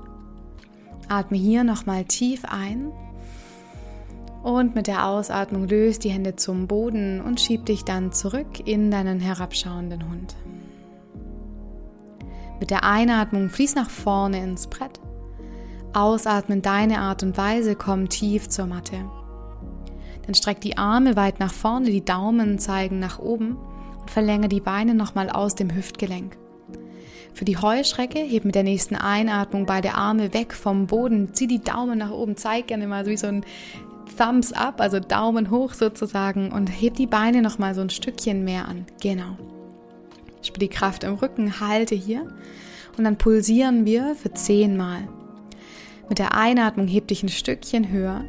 Atme 1.09 1.39
hier 1.39 1.63
nochmal 1.63 2.05
tief 2.05 2.43
ein 2.47 2.91
und 4.43 4.75
mit 4.75 4.89
der 4.89 5.07
Ausatmung 5.07 5.69
löst 5.69 6.03
die 6.03 6.11
Hände 6.11 6.35
zum 6.35 6.67
Boden 6.67 7.21
und 7.21 7.41
schieb 7.41 7.65
dich 7.65 7.85
dann 7.85 8.11
zurück 8.11 8.67
in 8.67 8.91
deinen 8.91 9.21
herabschauenden 9.21 10.11
Hund. 10.11 10.35
Mit 12.59 12.73
der 12.73 12.83
Einatmung 12.83 13.51
fließ 13.51 13.77
nach 13.77 13.89
vorne 13.89 14.43
ins 14.43 14.67
Brett. 14.67 14.99
Ausatmen 15.93 16.61
deine 16.61 16.99
Art 16.99 17.23
und 17.23 17.39
Weise, 17.39 17.77
komm 17.77 18.09
tief 18.09 18.49
zur 18.49 18.67
Matte. 18.67 18.97
Dann 20.27 20.35
streck 20.35 20.61
die 20.61 20.77
Arme 20.79 21.17
weit 21.17 21.41
nach 21.41 21.53
vorne, 21.53 21.91
die 21.91 22.05
Daumen 22.05 22.59
zeigen 22.59 22.99
nach 22.99 23.19
oben 23.19 23.57
und 24.01 24.11
verlängere 24.11 24.49
die 24.49 24.61
Beine 24.61 24.95
nochmal 24.95 25.31
aus 25.31 25.55
dem 25.55 25.75
Hüftgelenk. 25.75 26.37
Für 27.35 27.45
die 27.45 27.57
Heuschrecke 27.57 28.19
heb 28.19 28.45
mit 28.45 28.55
der 28.55 28.65
nächsten 28.65 28.97
Einatmung 28.97 29.67
beide 29.67 29.95
Arme 29.95 30.35
weg 30.35 30.53
vom 30.53 30.87
Boden, 30.87 31.33
zieh 31.33 31.47
die 31.47 31.63
Daumen 31.63 31.99
nach 31.99 32.11
oben, 32.11 32.37
zeig 32.37 32.67
gerne 32.67 32.87
mal 32.87 33.05
so 33.05 33.11
wie 33.11 33.17
so 33.17 33.29
ein 33.29 33.45
Thumbs 34.19 34.53
up, 34.53 34.81
also 34.81 35.01
Daumen 35.01 35.51
hoch 35.51 35.75
sozusagen 35.75 36.53
und 36.53 36.67
heb 36.67 36.95
die 36.95 37.07
Beine 37.07 37.43
noch 37.43 37.59
mal 37.59 37.75
so 37.75 37.81
ein 37.81 37.91
Stückchen 37.91 38.45
mehr 38.45 38.69
an. 38.69 38.85
Genau. 39.01 39.37
Spür 40.43 40.59
die 40.59 40.69
Kraft 40.69 41.05
im 41.05 41.15
Rücken, 41.15 41.61
halte 41.61 41.95
hier 41.95 42.27
und 42.99 43.05
dann 43.05 43.17
pulsieren 43.17 43.87
wir 43.87 44.15
für 44.17 44.33
zehnmal. 44.33 45.09
Mit 46.09 46.19
der 46.19 46.35
Einatmung 46.35 46.89
heb 46.89 47.09
dich 47.09 47.23
ein 47.23 47.29
Stückchen 47.29 47.91
höher, 47.91 48.25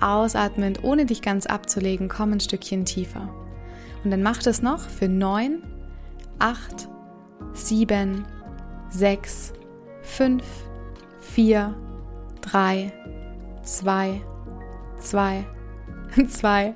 ausatmend, 0.00 0.84
ohne 0.84 1.06
dich 1.06 1.22
ganz 1.22 1.46
abzulegen, 1.46 2.08
komm 2.08 2.32
ein 2.32 2.40
Stückchen 2.40 2.84
tiefer. 2.84 3.28
Und 4.04 4.10
dann 4.10 4.22
mach 4.22 4.42
das 4.42 4.62
noch 4.62 4.80
für 4.80 5.08
neun, 5.08 5.62
acht, 6.38 6.88
sieben, 7.52 8.24
sechs, 8.90 9.52
fünf, 10.02 10.44
vier, 11.20 11.74
drei, 12.40 12.92
zwei 13.62 14.20
2, 15.00 15.44
2, 16.28 16.74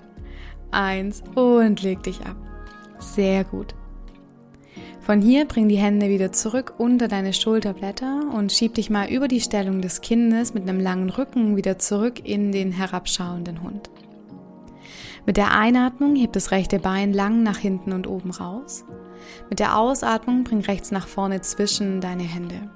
1 0.71 1.23
und 1.35 1.83
leg 1.83 2.03
dich 2.03 2.21
ab. 2.25 2.37
Sehr 2.99 3.45
gut. 3.45 3.75
Von 5.03 5.21
hier 5.21 5.47
bring 5.47 5.69
die 5.69 5.79
Hände 5.79 6.09
wieder 6.09 6.31
zurück 6.31 6.75
unter 6.79 7.09
deine 7.09 7.33
Schulterblätter 7.33 8.21
und 8.33 8.53
schieb 8.53 8.75
dich 8.75 8.89
mal 8.89 9.11
über 9.11 9.27
die 9.27 9.41
Stellung 9.41 9.83
des 9.83 10.01
Kindes 10.01 10.55
mit 10.55 10.63
einem 10.63 10.79
langen 10.79 11.11
Rücken 11.11 11.57
wieder 11.57 11.77
zurück 11.77 12.21
in 12.25 12.53
den 12.53 12.71
herabschauenden 12.71 13.63
Hund. 13.65 13.91
Mit 15.27 15.37
der 15.37 15.57
Einatmung 15.57 16.15
heb 16.15 16.33
das 16.33 16.53
rechte 16.53 16.79
Bein 16.79 17.13
lang 17.13 17.43
nach 17.43 17.59
hinten 17.59 17.93
und 17.93 18.07
oben 18.07 18.31
raus. 18.31 18.85
Mit 19.51 19.59
der 19.59 19.77
Ausatmung 19.77 20.45
bring 20.45 20.61
rechts 20.61 20.93
nach 20.93 21.09
vorne 21.09 21.41
zwischen 21.41 22.01
deine 22.01 22.23
Hände. 22.23 22.71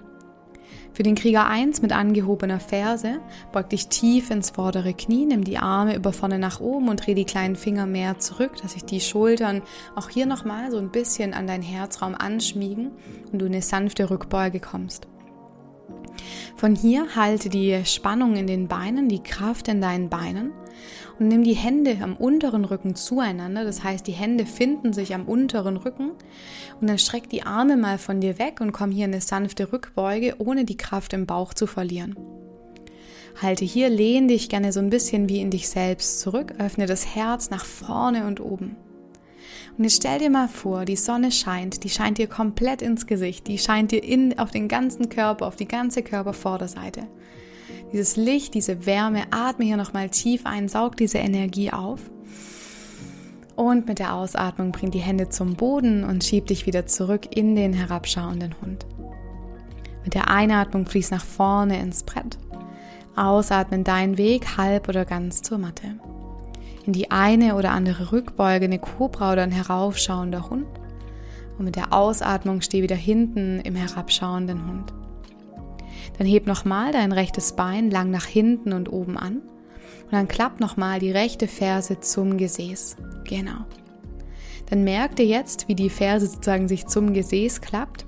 Für 0.96 1.02
den 1.02 1.14
Krieger 1.14 1.46
1 1.46 1.82
mit 1.82 1.92
angehobener 1.92 2.58
Ferse 2.58 3.20
beug 3.52 3.68
dich 3.68 3.88
tief 3.88 4.30
ins 4.30 4.48
vordere 4.48 4.94
Knie, 4.94 5.26
nimm 5.26 5.44
die 5.44 5.58
Arme 5.58 5.94
über 5.94 6.10
vorne 6.10 6.38
nach 6.38 6.58
oben 6.58 6.88
und 6.88 7.06
dreh 7.06 7.12
die 7.12 7.26
kleinen 7.26 7.54
Finger 7.54 7.84
mehr 7.84 8.18
zurück, 8.18 8.52
dass 8.62 8.72
sich 8.72 8.86
die 8.86 9.02
Schultern 9.02 9.60
auch 9.94 10.08
hier 10.08 10.24
nochmal 10.24 10.70
so 10.70 10.78
ein 10.78 10.90
bisschen 10.90 11.34
an 11.34 11.46
deinen 11.46 11.62
Herzraum 11.62 12.14
anschmiegen 12.14 12.92
und 13.30 13.40
du 13.40 13.44
in 13.44 13.52
eine 13.52 13.60
sanfte 13.60 14.08
Rückbeuge 14.08 14.58
kommst. 14.58 15.06
Von 16.56 16.74
hier 16.74 17.14
halte 17.14 17.50
die 17.50 17.84
Spannung 17.84 18.36
in 18.36 18.46
den 18.46 18.66
Beinen, 18.66 19.10
die 19.10 19.22
Kraft 19.22 19.68
in 19.68 19.82
deinen 19.82 20.08
Beinen 20.08 20.52
und 21.18 21.28
nimm 21.28 21.42
die 21.42 21.54
Hände 21.54 21.98
am 22.02 22.16
unteren 22.16 22.64
Rücken 22.64 22.94
zueinander. 22.94 23.64
Das 23.64 23.82
heißt, 23.82 24.06
die 24.06 24.12
Hände 24.12 24.46
finden 24.46 24.92
sich 24.92 25.14
am 25.14 25.26
unteren 25.26 25.76
Rücken 25.76 26.12
und 26.80 26.88
dann 26.88 26.98
streck 26.98 27.28
die 27.30 27.42
Arme 27.42 27.76
mal 27.76 27.98
von 27.98 28.20
dir 28.20 28.38
weg 28.38 28.60
und 28.60 28.72
komm 28.72 28.90
hier 28.90 29.06
in 29.06 29.12
eine 29.12 29.20
sanfte 29.20 29.72
Rückbeuge, 29.72 30.36
ohne 30.38 30.64
die 30.64 30.76
Kraft 30.76 31.12
im 31.12 31.26
Bauch 31.26 31.54
zu 31.54 31.66
verlieren. 31.66 32.16
Halte 33.40 33.64
hier, 33.64 33.90
lehn 33.90 34.28
dich 34.28 34.48
gerne 34.48 34.72
so 34.72 34.80
ein 34.80 34.90
bisschen 34.90 35.28
wie 35.28 35.40
in 35.40 35.50
dich 35.50 35.68
selbst 35.68 36.20
zurück, 36.20 36.54
öffne 36.58 36.86
das 36.86 37.14
Herz 37.14 37.50
nach 37.50 37.64
vorne 37.64 38.26
und 38.26 38.40
oben. 38.40 38.76
Und 39.76 39.84
jetzt 39.84 39.96
stell 39.96 40.18
dir 40.18 40.30
mal 40.30 40.48
vor, 40.48 40.86
die 40.86 40.96
Sonne 40.96 41.30
scheint, 41.30 41.84
die 41.84 41.90
scheint 41.90 42.16
dir 42.16 42.28
komplett 42.28 42.80
ins 42.80 43.06
Gesicht, 43.06 43.46
die 43.46 43.58
scheint 43.58 43.92
dir 43.92 44.02
in, 44.02 44.38
auf 44.38 44.50
den 44.50 44.68
ganzen 44.68 45.10
Körper, 45.10 45.46
auf 45.46 45.56
die 45.56 45.68
ganze 45.68 46.02
Körpervorderseite. 46.02 47.02
Dieses 47.92 48.16
Licht, 48.16 48.54
diese 48.54 48.86
Wärme, 48.86 49.24
atme 49.30 49.64
hier 49.64 49.76
nochmal 49.76 50.10
tief 50.10 50.44
ein, 50.44 50.68
saug 50.68 50.96
diese 50.96 51.18
Energie 51.18 51.72
auf. 51.72 52.00
Und 53.54 53.86
mit 53.86 53.98
der 53.98 54.14
Ausatmung 54.14 54.72
bring 54.72 54.90
die 54.90 54.98
Hände 54.98 55.28
zum 55.28 55.54
Boden 55.54 56.04
und 56.04 56.24
schieb 56.24 56.46
dich 56.46 56.66
wieder 56.66 56.86
zurück 56.86 57.34
in 57.34 57.56
den 57.56 57.72
herabschauenden 57.72 58.54
Hund. 58.60 58.86
Mit 60.04 60.14
der 60.14 60.30
Einatmung 60.30 60.86
fließ 60.86 61.10
nach 61.10 61.24
vorne 61.24 61.80
ins 61.80 62.02
Brett. 62.02 62.38
Ausatmen 63.14 63.82
deinen 63.82 64.18
Weg 64.18 64.58
halb 64.58 64.88
oder 64.88 65.04
ganz 65.04 65.40
zur 65.40 65.58
Matte 65.58 65.96
in 66.86 66.92
die 66.92 67.10
eine 67.10 67.56
oder 67.56 67.72
andere 67.72 68.12
Rückbeuge, 68.12 68.64
eine 68.64 68.78
Kobra 68.78 69.32
oder 69.32 69.42
ein 69.42 69.50
heraufschauender 69.50 70.48
Hund. 70.48 70.66
Und 71.58 71.64
mit 71.64 71.76
der 71.76 71.92
Ausatmung 71.92 72.60
steh 72.60 72.82
wieder 72.82 72.96
hinten 72.96 73.60
im 73.60 73.74
herabschauenden 73.74 74.66
Hund. 74.66 74.92
Dann 76.18 76.26
heb 76.26 76.46
nochmal 76.46 76.92
dein 76.92 77.12
rechtes 77.12 77.52
Bein 77.52 77.90
lang 77.90 78.10
nach 78.10 78.24
hinten 78.24 78.72
und 78.72 78.92
oben 78.92 79.16
an. 79.16 79.36
Und 79.36 80.12
dann 80.12 80.28
klapp 80.28 80.60
nochmal 80.60 80.98
die 81.00 81.10
rechte 81.10 81.48
Ferse 81.48 82.00
zum 82.00 82.36
Gesäß. 82.36 82.96
Genau. 83.24 83.64
Dann 84.70 84.84
merk 84.84 85.16
dir 85.16 85.26
jetzt, 85.26 85.68
wie 85.68 85.74
die 85.74 85.90
Ferse 85.90 86.26
sozusagen 86.26 86.68
sich 86.68 86.86
zum 86.86 87.12
Gesäß 87.12 87.60
klappt. 87.60 88.06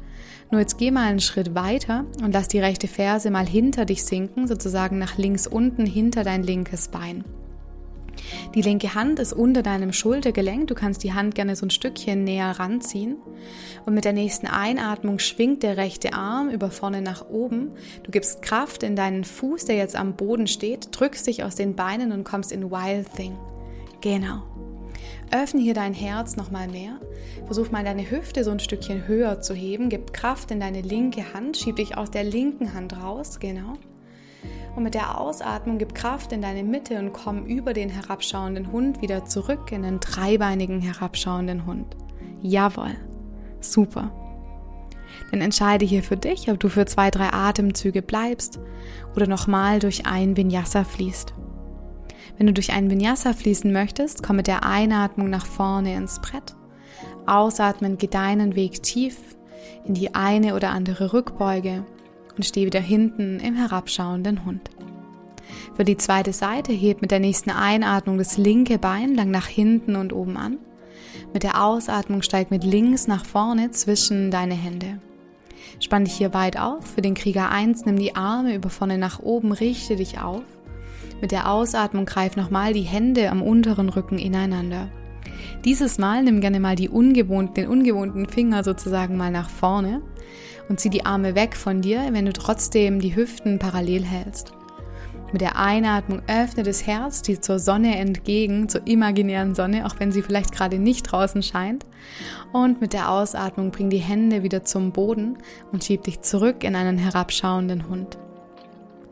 Nur 0.50 0.60
jetzt 0.60 0.78
geh 0.78 0.90
mal 0.90 1.06
einen 1.06 1.20
Schritt 1.20 1.54
weiter 1.54 2.06
und 2.22 2.32
lass 2.32 2.48
die 2.48 2.58
rechte 2.58 2.88
Ferse 2.88 3.30
mal 3.30 3.46
hinter 3.46 3.84
dich 3.84 4.04
sinken, 4.04 4.48
sozusagen 4.48 4.98
nach 4.98 5.18
links 5.18 5.46
unten 5.46 5.84
hinter 5.84 6.24
dein 6.24 6.42
linkes 6.42 6.88
Bein. 6.88 7.24
Die 8.54 8.62
linke 8.62 8.94
Hand 8.94 9.18
ist 9.18 9.32
unter 9.32 9.62
deinem 9.62 9.92
Schultergelenk. 9.92 10.68
Du 10.68 10.74
kannst 10.74 11.04
die 11.04 11.12
Hand 11.12 11.34
gerne 11.34 11.56
so 11.56 11.66
ein 11.66 11.70
Stückchen 11.70 12.24
näher 12.24 12.50
ranziehen. 12.58 13.16
Und 13.86 13.94
mit 13.94 14.04
der 14.04 14.12
nächsten 14.12 14.46
Einatmung 14.46 15.18
schwingt 15.18 15.62
der 15.62 15.76
rechte 15.76 16.12
Arm 16.12 16.48
über 16.50 16.70
vorne 16.70 17.02
nach 17.02 17.28
oben. 17.28 17.72
Du 18.02 18.10
gibst 18.10 18.42
Kraft 18.42 18.82
in 18.82 18.96
deinen 18.96 19.24
Fuß, 19.24 19.66
der 19.66 19.76
jetzt 19.76 19.96
am 19.96 20.16
Boden 20.16 20.46
steht, 20.46 20.88
drückst 20.92 21.26
dich 21.26 21.44
aus 21.44 21.54
den 21.54 21.76
Beinen 21.76 22.12
und 22.12 22.24
kommst 22.24 22.52
in 22.52 22.70
Wild 22.70 23.12
Thing. 23.14 23.36
Genau. 24.00 24.42
Öffne 25.30 25.60
hier 25.60 25.74
dein 25.74 25.92
Herz 25.92 26.36
nochmal 26.36 26.68
mehr. 26.68 27.00
Versuch 27.44 27.70
mal 27.70 27.84
deine 27.84 28.10
Hüfte 28.10 28.44
so 28.44 28.50
ein 28.50 28.60
Stückchen 28.60 29.06
höher 29.06 29.40
zu 29.40 29.54
heben. 29.54 29.90
Gib 29.90 30.12
Kraft 30.12 30.50
in 30.50 30.60
deine 30.60 30.80
linke 30.80 31.34
Hand. 31.34 31.56
Schieb 31.56 31.76
dich 31.76 31.96
aus 31.96 32.10
der 32.10 32.24
linken 32.24 32.72
Hand 32.74 32.96
raus. 32.96 33.38
Genau. 33.38 33.76
Und 34.78 34.84
mit 34.84 34.94
der 34.94 35.20
Ausatmung 35.20 35.78
gib 35.78 35.92
Kraft 35.92 36.30
in 36.30 36.40
deine 36.40 36.62
Mitte 36.62 37.00
und 37.00 37.12
komm 37.12 37.46
über 37.46 37.72
den 37.72 37.88
herabschauenden 37.88 38.70
Hund 38.70 39.02
wieder 39.02 39.24
zurück 39.24 39.72
in 39.72 39.82
den 39.82 39.98
dreibeinigen 39.98 40.80
herabschauenden 40.80 41.66
Hund. 41.66 41.96
Jawohl. 42.42 42.94
Super. 43.58 44.12
Dann 45.32 45.40
entscheide 45.40 45.84
hier 45.84 46.04
für 46.04 46.16
dich, 46.16 46.48
ob 46.48 46.60
du 46.60 46.68
für 46.68 46.86
zwei, 46.86 47.10
drei 47.10 47.32
Atemzüge 47.32 48.02
bleibst 48.02 48.60
oder 49.16 49.26
nochmal 49.26 49.80
durch 49.80 50.06
ein 50.06 50.36
Vinyasa 50.36 50.84
fließt. 50.84 51.34
Wenn 52.36 52.46
du 52.46 52.52
durch 52.52 52.72
ein 52.72 52.88
Vinyasa 52.88 53.32
fließen 53.32 53.72
möchtest, 53.72 54.22
komm 54.22 54.36
mit 54.36 54.46
der 54.46 54.64
Einatmung 54.64 55.28
nach 55.28 55.46
vorne 55.46 55.96
ins 55.96 56.20
Brett. 56.20 56.54
Ausatmen, 57.26 57.98
geh 57.98 58.06
deinen 58.06 58.54
Weg 58.54 58.80
tief 58.84 59.18
in 59.84 59.94
die 59.94 60.14
eine 60.14 60.54
oder 60.54 60.70
andere 60.70 61.12
Rückbeuge 61.12 61.84
und 62.38 62.44
steh 62.44 62.64
wieder 62.64 62.80
hinten 62.80 63.40
im 63.40 63.56
herabschauenden 63.56 64.46
Hund. 64.46 64.70
Für 65.74 65.84
die 65.84 65.96
zweite 65.96 66.32
Seite 66.32 66.72
heb 66.72 67.02
mit 67.02 67.10
der 67.10 67.20
nächsten 67.20 67.50
Einatmung 67.50 68.16
das 68.16 68.38
linke 68.38 68.78
Bein 68.78 69.14
lang 69.14 69.30
nach 69.30 69.46
hinten 69.46 69.96
und 69.96 70.12
oben 70.12 70.36
an. 70.36 70.58
Mit 71.34 71.42
der 71.42 71.62
Ausatmung 71.62 72.22
steig 72.22 72.50
mit 72.50 72.64
links 72.64 73.06
nach 73.06 73.24
vorne 73.24 73.70
zwischen 73.72 74.30
deine 74.30 74.54
Hände. 74.54 75.00
Spann 75.80 76.04
dich 76.04 76.14
hier 76.14 76.32
weit 76.32 76.58
auf. 76.58 76.86
Für 76.86 77.02
den 77.02 77.14
Krieger 77.14 77.50
1 77.50 77.84
nimm 77.84 77.98
die 77.98 78.14
Arme 78.14 78.54
über 78.54 78.70
vorne 78.70 78.98
nach 78.98 79.20
oben, 79.20 79.52
richte 79.52 79.96
dich 79.96 80.20
auf. 80.20 80.42
Mit 81.20 81.32
der 81.32 81.50
Ausatmung 81.50 82.06
greif 82.06 82.36
nochmal 82.36 82.72
die 82.72 82.82
Hände 82.82 83.30
am 83.30 83.42
unteren 83.42 83.88
Rücken 83.88 84.18
ineinander. 84.18 84.88
Dieses 85.64 85.98
Mal 85.98 86.22
nimm 86.22 86.40
gerne 86.40 86.60
mal 86.60 86.76
die 86.76 86.88
ungewohnten, 86.88 87.54
den 87.54 87.68
ungewohnten 87.68 88.28
Finger 88.28 88.62
sozusagen 88.62 89.16
mal 89.16 89.30
nach 89.32 89.50
vorne 89.50 90.02
und 90.68 90.80
zieh 90.80 90.90
die 90.90 91.06
Arme 91.06 91.34
weg 91.34 91.56
von 91.56 91.80
dir, 91.80 92.08
wenn 92.12 92.26
du 92.26 92.32
trotzdem 92.32 93.00
die 93.00 93.16
Hüften 93.16 93.58
parallel 93.58 94.04
hältst. 94.04 94.52
Mit 95.32 95.42
der 95.42 95.58
Einatmung 95.58 96.22
öffne 96.26 96.62
das 96.62 96.86
Herz 96.86 97.20
die 97.20 97.38
zur 97.38 97.58
Sonne 97.58 97.98
entgegen, 97.98 98.68
zur 98.68 98.86
imaginären 98.86 99.54
Sonne, 99.54 99.84
auch 99.84 99.96
wenn 99.98 100.10
sie 100.10 100.22
vielleicht 100.22 100.52
gerade 100.52 100.78
nicht 100.78 101.02
draußen 101.02 101.42
scheint. 101.42 101.84
Und 102.52 102.80
mit 102.80 102.94
der 102.94 103.10
Ausatmung 103.10 103.70
bring 103.70 103.90
die 103.90 103.98
Hände 103.98 104.42
wieder 104.42 104.64
zum 104.64 104.92
Boden 104.92 105.36
und 105.70 105.84
schieb 105.84 106.04
dich 106.04 106.22
zurück 106.22 106.64
in 106.64 106.74
einen 106.74 106.96
herabschauenden 106.96 107.88
Hund. 107.90 108.18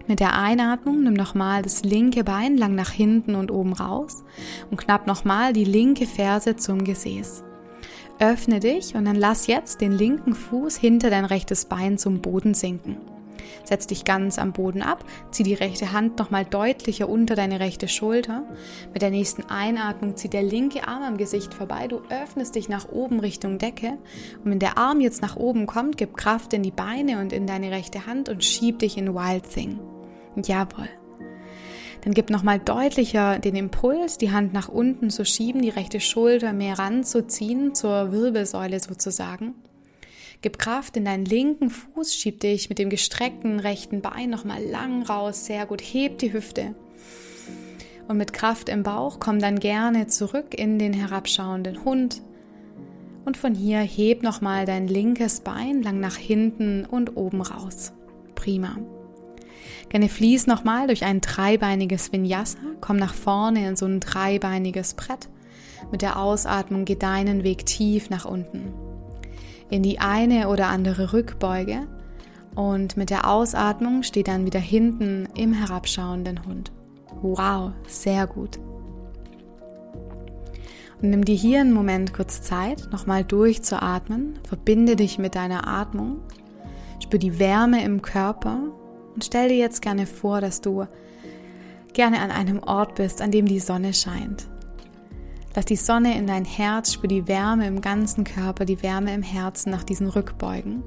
Mit 0.09 0.21
der 0.21 0.39
Einatmung 0.39 1.03
nimm 1.03 1.15
nochmal 1.15 1.63
das 1.63 1.83
linke 1.83 2.25
Bein 2.25 2.57
lang 2.57 2.75
nach 2.75 2.91
hinten 2.91 3.35
und 3.35 3.51
oben 3.51 3.75
raus 3.75 4.25
und 4.71 4.79
knapp 4.79 5.07
nochmal 5.07 5.53
die 5.53 5.65
linke 5.65 6.07
Ferse 6.07 6.57
zum 6.57 6.85
Gesäß. 6.85 7.43
Öffne 8.19 8.61
dich 8.61 8.95
und 8.95 9.05
dann 9.05 9.17
lass 9.17 9.47
jetzt 9.47 9.81
den 9.81 9.93
linken 9.93 10.35
Fuß 10.35 10.77
hinter 10.77 11.11
dein 11.11 11.25
rechtes 11.25 11.67
Bein 11.67 11.99
zum 11.99 12.21
Boden 12.23 12.55
sinken. 12.55 12.97
Setz 13.65 13.87
dich 13.87 14.05
ganz 14.05 14.39
am 14.39 14.53
Boden 14.53 14.81
ab, 14.83 15.05
zieh 15.31 15.43
die 15.43 15.55
rechte 15.55 15.93
Hand 15.93 16.19
nochmal 16.19 16.45
deutlicher 16.45 17.09
unter 17.09 17.35
deine 17.35 17.61
rechte 17.61 17.89
Schulter. 17.89 18.45
Mit 18.93 19.03
der 19.03 19.11
nächsten 19.11 19.45
Einatmung 19.51 20.17
zieht 20.17 20.33
der 20.33 20.43
linke 20.43 20.87
Arm 20.87 21.03
am 21.03 21.17
Gesicht 21.17 21.53
vorbei. 21.53 21.89
Du 21.89 22.01
öffnest 22.09 22.55
dich 22.55 22.69
nach 22.69 22.89
oben 22.89 23.21
Richtung 23.21 23.59
Decke. 23.59 23.99
Und 24.45 24.51
wenn 24.51 24.59
der 24.59 24.79
Arm 24.79 25.01
jetzt 25.01 25.21
nach 25.21 25.37
oben 25.37 25.67
kommt, 25.67 25.97
gib 25.97 26.17
Kraft 26.17 26.53
in 26.53 26.63
die 26.63 26.71
Beine 26.71 27.21
und 27.21 27.33
in 27.33 27.47
deine 27.47 27.71
rechte 27.71 28.07
Hand 28.07 28.29
und 28.29 28.45
schieb 28.45 28.79
dich 28.79 28.97
in 28.97 29.15
Wild 29.15 29.51
Thing. 29.51 29.79
Jawohl. 30.37 30.89
Dann 32.07 32.15
gib 32.15 32.31
nochmal 32.31 32.61
deutlicher 32.61 33.41
den 33.41 33.57
Impuls, 33.57 34.17
die 34.17 34.31
Hand 34.31 34.53
nach 34.53 34.69
unten 34.69 35.11
zu 35.11 35.25
schieben, 35.25 35.61
die 35.61 35.71
rechte 35.71 35.99
Schulter 35.99 36.53
mehr 36.53 36.79
ranzuziehen, 36.79 37.75
zur 37.75 38.13
Wirbelsäule 38.13 38.79
sozusagen. 38.79 39.55
Gib 40.41 40.57
Kraft 40.57 40.97
in 40.97 41.05
deinen 41.05 41.25
linken 41.25 41.69
Fuß, 41.69 42.15
schieb 42.15 42.39
dich 42.39 42.69
mit 42.69 42.79
dem 42.79 42.91
gestreckten 42.91 43.59
rechten 43.59 44.03
Bein 44.03 44.31
nochmal 44.31 44.63
lang 44.63 45.03
raus, 45.03 45.47
sehr 45.47 45.67
gut, 45.67 45.81
heb 45.81 46.19
die 46.19 46.33
Hüfte. 46.33 46.77
Und 48.07 48.19
mit 48.19 48.33
Kraft 48.33 48.69
im 48.69 48.85
Bauch 48.85 49.19
komm 49.19 49.41
dann 49.41 49.59
gerne 49.59 50.07
zurück 50.07 50.55
in 50.57 50.79
den 50.79 50.93
herabschauenden 50.93 51.85
Hund. 51.85 52.23
Und 53.25 53.37
von 53.37 53.53
hier 53.53 53.81
heb 53.81 54.23
nochmal 54.23 54.65
dein 54.65 54.87
linkes 54.87 55.41
Bein 55.41 55.83
lang 55.83 55.99
nach 55.99 56.17
hinten 56.17 56.85
und 56.85 57.17
oben 57.17 57.43
raus. 57.43 57.93
Prima. 58.37 58.77
Gerne 59.89 60.09
fließ 60.09 60.47
nochmal 60.47 60.89
durch 60.89 61.05
ein 61.05 61.21
dreibeiniges 61.21 62.13
Vinyasa, 62.13 62.59
komm 62.81 62.97
nach 62.97 63.15
vorne 63.15 63.69
in 63.69 63.77
so 63.77 63.87
ein 63.87 64.01
dreibeiniges 64.01 64.95
Brett. 64.95 65.29
Mit 65.93 66.03
der 66.03 66.19
Ausatmung 66.19 66.85
geh 66.85 66.97
deinen 66.97 67.45
Weg 67.45 67.67
tief 67.67 68.11
nach 68.11 68.25
unten. 68.25 68.73
In 69.71 69.83
die 69.83 69.99
eine 69.99 70.49
oder 70.49 70.69
andere 70.69 71.13
Rückbeuge 71.13 71.87
und 72.55 72.97
mit 72.97 73.11
der 73.11 73.29
Ausatmung 73.29 74.03
steh 74.03 74.23
dann 74.23 74.47
wieder 74.47 74.61
hinten 74.61 75.29
im 75.37 75.53
herabschauenden 75.53 76.45
Hund. 76.47 76.73
Wow, 77.23 77.73
sehr 77.87 78.27
gut. 78.27 78.59
Und 81.03 81.11
nimm 81.11 81.25
dir 81.25 81.35
hier 81.35 81.61
einen 81.61 81.73
Moment 81.73 82.15
kurz 82.15 82.43
Zeit, 82.43 82.89
nochmal 82.91 83.23
durchzuatmen. 83.23 84.39
Verbinde 84.49 84.97
dich 84.97 85.19
mit 85.19 85.35
deiner 85.35 85.69
Atmung. 85.69 86.21
Spür 87.03 87.19
die 87.19 87.39
Wärme 87.39 87.85
im 87.85 88.01
Körper 88.01 88.59
und 89.17 89.25
stell 89.25 89.49
dir 89.49 89.57
jetzt 89.57 89.81
gerne 89.81 90.07
vor, 90.07 90.43
dass 90.43 90.61
du 90.61 90.87
gerne 91.95 92.21
an 92.21 92.31
einem 92.31 92.63
Ort 92.63 92.97
bist, 92.97 93.23
an 93.23 93.31
dem 93.31 93.47
die 93.47 93.61
Sonne 93.61 93.95
scheint. 93.95 94.47
Lass 95.55 95.65
die 95.65 95.77
Sonne 95.77 96.19
in 96.19 96.27
dein 96.27 96.45
Herz, 96.45 96.93
spür 96.93 97.09
die 97.09 97.27
Wärme 97.27 97.67
im 97.67 97.81
ganzen 97.81 98.25
Körper, 98.25 98.67
die 98.67 98.83
Wärme 98.83 99.15
im 99.15 99.23
Herzen 99.23 99.71
nach 99.71 99.85
diesen 99.85 100.11
Rückbeugen. 100.11 100.83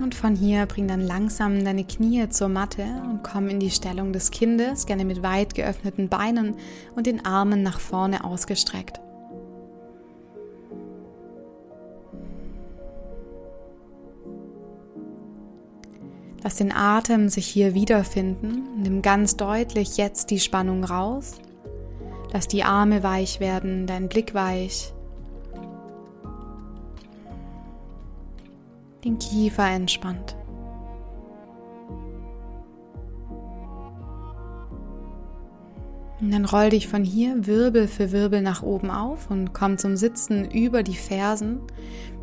Und 0.00 0.14
von 0.14 0.34
hier 0.34 0.64
bring 0.64 0.88
dann 0.88 1.02
langsam 1.02 1.62
deine 1.62 1.84
Knie 1.84 2.26
zur 2.30 2.48
Matte 2.48 2.86
und 3.04 3.22
komm 3.22 3.48
in 3.48 3.60
die 3.60 3.70
Stellung 3.70 4.14
des 4.14 4.30
Kindes, 4.30 4.86
gerne 4.86 5.04
mit 5.04 5.22
weit 5.22 5.54
geöffneten 5.54 6.08
Beinen 6.08 6.54
und 6.96 7.06
den 7.06 7.26
Armen 7.26 7.62
nach 7.62 7.80
vorne 7.80 8.24
ausgestreckt. 8.24 9.03
Lass 16.44 16.56
den 16.56 16.72
Atem 16.72 17.30
sich 17.30 17.46
hier 17.46 17.72
wiederfinden. 17.72 18.82
Nimm 18.82 19.00
ganz 19.00 19.38
deutlich 19.38 19.96
jetzt 19.96 20.30
die 20.30 20.38
Spannung 20.38 20.84
raus. 20.84 21.40
Lass 22.34 22.48
die 22.48 22.64
Arme 22.64 23.02
weich 23.02 23.40
werden, 23.40 23.86
dein 23.86 24.10
Blick 24.10 24.34
weich. 24.34 24.92
Den 29.04 29.18
Kiefer 29.18 29.66
entspannt. 29.70 30.36
Und 36.24 36.30
dann 36.30 36.46
roll 36.46 36.70
dich 36.70 36.88
von 36.88 37.04
hier 37.04 37.46
Wirbel 37.46 37.86
für 37.86 38.10
Wirbel 38.10 38.40
nach 38.40 38.62
oben 38.62 38.90
auf 38.90 39.30
und 39.30 39.52
komm 39.52 39.76
zum 39.76 39.94
Sitzen 39.94 40.50
über 40.50 40.82
die 40.82 40.96
Fersen. 40.96 41.60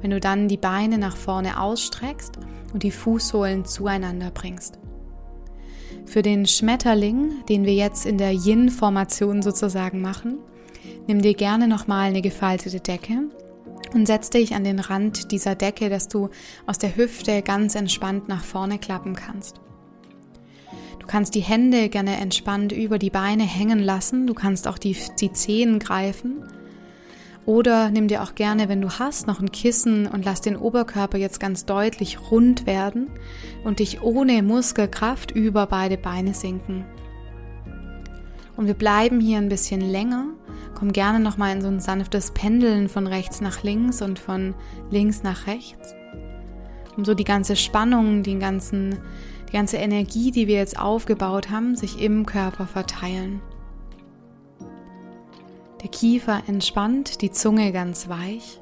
Wenn 0.01 0.09
du 0.09 0.19
dann 0.19 0.47
die 0.47 0.57
Beine 0.57 0.97
nach 0.97 1.15
vorne 1.15 1.61
ausstreckst 1.61 2.39
und 2.73 2.81
die 2.81 2.89
Fußsohlen 2.89 3.63
zueinander 3.63 4.31
bringst. 4.31 4.79
Für 6.07 6.23
den 6.23 6.47
Schmetterling, 6.47 7.45
den 7.47 7.63
wir 7.63 7.75
jetzt 7.75 8.07
in 8.07 8.17
der 8.17 8.31
Yin-Formation 8.31 9.43
sozusagen 9.43 10.01
machen, 10.01 10.39
nimm 11.05 11.21
dir 11.21 11.35
gerne 11.35 11.67
nochmal 11.67 12.09
eine 12.09 12.23
gefaltete 12.23 12.79
Decke 12.79 13.29
und 13.93 14.07
setz 14.07 14.31
dich 14.31 14.55
an 14.55 14.63
den 14.63 14.79
Rand 14.79 15.31
dieser 15.31 15.53
Decke, 15.53 15.91
dass 15.91 16.07
du 16.07 16.29
aus 16.65 16.79
der 16.79 16.95
Hüfte 16.95 17.43
ganz 17.43 17.75
entspannt 17.75 18.29
nach 18.29 18.43
vorne 18.43 18.79
klappen 18.79 19.15
kannst. 19.15 19.61
Du 21.01 21.07
kannst 21.07 21.33
die 21.33 21.41
Hände 21.41 21.89
gerne 21.89 22.17
entspannt 22.17 22.71
über 22.71 22.99
die 22.99 23.09
Beine 23.09 23.43
hängen 23.43 23.79
lassen. 23.79 24.27
Du 24.27 24.35
kannst 24.35 24.67
auch 24.67 24.77
die, 24.77 24.95
die 25.19 25.33
Zehen 25.33 25.79
greifen. 25.79 26.43
Oder 27.47 27.89
nimm 27.89 28.07
dir 28.07 28.21
auch 28.21 28.35
gerne, 28.35 28.69
wenn 28.69 28.81
du 28.81 28.91
hast, 28.91 29.25
noch 29.25 29.39
ein 29.39 29.51
Kissen 29.51 30.05
und 30.05 30.23
lass 30.23 30.41
den 30.41 30.55
Oberkörper 30.55 31.17
jetzt 31.17 31.39
ganz 31.39 31.65
deutlich 31.65 32.29
rund 32.29 32.67
werden 32.67 33.07
und 33.63 33.79
dich 33.79 34.03
ohne 34.03 34.43
Muskelkraft 34.43 35.31
über 35.31 35.65
beide 35.65 35.97
Beine 35.97 36.35
sinken. 36.35 36.85
Und 38.55 38.67
wir 38.67 38.75
bleiben 38.75 39.19
hier 39.19 39.39
ein 39.39 39.49
bisschen 39.49 39.81
länger. 39.81 40.27
Komm 40.75 40.93
gerne 40.93 41.19
nochmal 41.19 41.55
in 41.55 41.61
so 41.63 41.67
ein 41.67 41.79
sanftes 41.79 42.29
Pendeln 42.29 42.89
von 42.89 43.07
rechts 43.07 43.41
nach 43.41 43.63
links 43.63 44.03
und 44.03 44.19
von 44.19 44.53
links 44.91 45.23
nach 45.23 45.47
rechts. 45.47 45.95
Um 46.95 47.05
so 47.05 47.15
die 47.15 47.23
ganze 47.23 47.55
Spannung, 47.55 48.21
den 48.21 48.39
ganzen 48.39 48.99
die 49.51 49.57
ganze 49.57 49.77
Energie, 49.77 50.31
die 50.31 50.47
wir 50.47 50.55
jetzt 50.55 50.79
aufgebaut 50.79 51.49
haben, 51.49 51.75
sich 51.75 52.01
im 52.01 52.25
Körper 52.25 52.67
verteilen. 52.67 53.41
Der 55.81 55.89
Kiefer 55.89 56.43
entspannt, 56.47 57.21
die 57.21 57.31
Zunge 57.31 57.73
ganz 57.73 58.07
weich. 58.07 58.61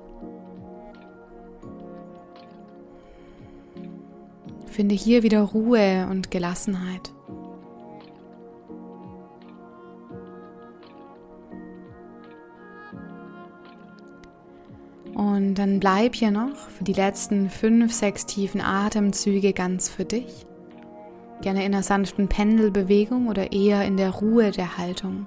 Finde 4.66 4.96
hier 4.96 5.22
wieder 5.22 5.42
Ruhe 5.42 6.08
und 6.10 6.32
Gelassenheit. 6.32 7.12
Und 15.14 15.56
dann 15.56 15.80
bleib 15.80 16.16
hier 16.16 16.32
noch 16.32 16.56
für 16.56 16.84
die 16.84 16.94
letzten 16.94 17.50
fünf, 17.50 17.94
sechs 17.94 18.26
tiefen 18.26 18.62
Atemzüge 18.62 19.54
ganz 19.54 19.90
für 19.90 20.06
dich. 20.06 20.49
Gerne 21.42 21.66
in 21.66 21.74
einer 21.74 21.84
sanften 21.84 22.28
Pendelbewegung 22.28 23.28
oder 23.28 23.54
eher 23.54 23.86
in 23.86 23.96
der 23.96 24.10
Ruhe 24.12 24.52
der 24.52 24.78
Haltung. 24.78 25.26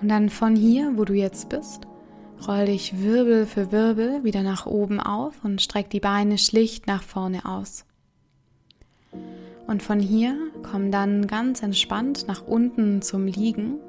Und 0.00 0.08
dann 0.08 0.28
von 0.28 0.54
hier, 0.54 0.92
wo 0.96 1.04
du 1.04 1.14
jetzt 1.14 1.48
bist, 1.48 1.88
roll 2.46 2.66
dich 2.66 3.02
Wirbel 3.02 3.46
für 3.46 3.72
Wirbel 3.72 4.22
wieder 4.22 4.42
nach 4.44 4.66
oben 4.66 5.00
auf 5.00 5.44
und 5.44 5.60
streck 5.60 5.90
die 5.90 5.98
Beine 5.98 6.38
schlicht 6.38 6.86
nach 6.86 7.02
vorne 7.02 7.44
aus. 7.44 7.84
Und 9.66 9.82
von 9.82 9.98
hier 9.98 10.36
komm 10.62 10.92
dann 10.92 11.26
ganz 11.26 11.62
entspannt 11.62 12.26
nach 12.28 12.46
unten 12.46 13.02
zum 13.02 13.26
Liegen 13.26 13.80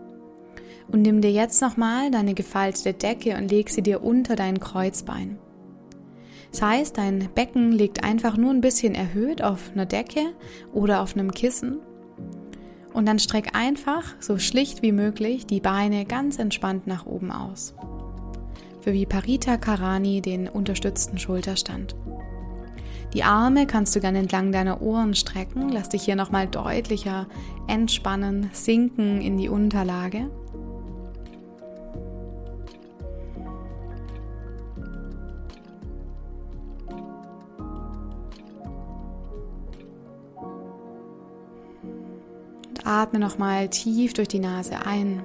und 0.91 1.02
nimm 1.02 1.21
dir 1.21 1.32
jetzt 1.32 1.62
nochmal 1.62 2.12
deine 2.12 2.34
gefaltete 2.34 2.93
Decke 2.93 3.38
und 3.38 3.49
leg 3.52 3.69
sie 3.69 3.82
dir 3.82 4.04
unter 4.04 4.36
dein 4.36 4.60
Kreuzbein. 4.60 5.38
Das 6.52 6.62
heißt, 6.62 6.97
dein 6.97 7.30
Becken 7.36 7.71
liegt 7.71 8.04
einfach 8.04 8.36
nur 8.36 8.52
ein 8.52 8.62
bisschen 8.62 8.95
erhöht 8.95 9.43
auf 9.43 9.71
einer 9.73 9.86
Decke 9.86 10.34
oder 10.73 11.02
auf 11.02 11.15
einem 11.15 11.32
Kissen. 11.32 11.80
Und 12.91 13.08
dann 13.08 13.19
streck 13.19 13.56
einfach 13.56 14.15
so 14.19 14.39
schlicht 14.39 14.82
wie 14.82 14.91
möglich 14.91 15.45
die 15.45 15.60
Beine 15.60 16.06
ganz 16.06 16.39
entspannt 16.39 16.88
nach 16.88 17.06
oben 17.06 17.32
aus. 17.32 17.75
Für 18.82 18.93
Viparita 18.93 19.58
Karani 19.58 20.21
den 20.21 20.47
unterstützten 20.47 21.19
Schulterstand. 21.19 21.95
Die 23.13 23.23
Arme 23.23 23.67
kannst 23.67 23.95
du 23.95 23.99
gerne 23.99 24.19
entlang 24.19 24.52
deiner 24.52 24.82
Ohren 24.82 25.13
strecken. 25.15 25.69
Lass 25.69 25.89
dich 25.89 26.04
hier 26.04 26.15
nochmal 26.15 26.47
deutlicher 26.47 27.28
entspannen, 27.67 28.49
sinken 28.54 29.21
in 29.21 29.38
die 29.38 29.49
Unterlage. 29.49 30.30
Atme 42.89 43.19
nochmal 43.19 43.69
tief 43.69 44.13
durch 44.13 44.28
die 44.28 44.39
Nase 44.39 44.86
ein 44.86 45.21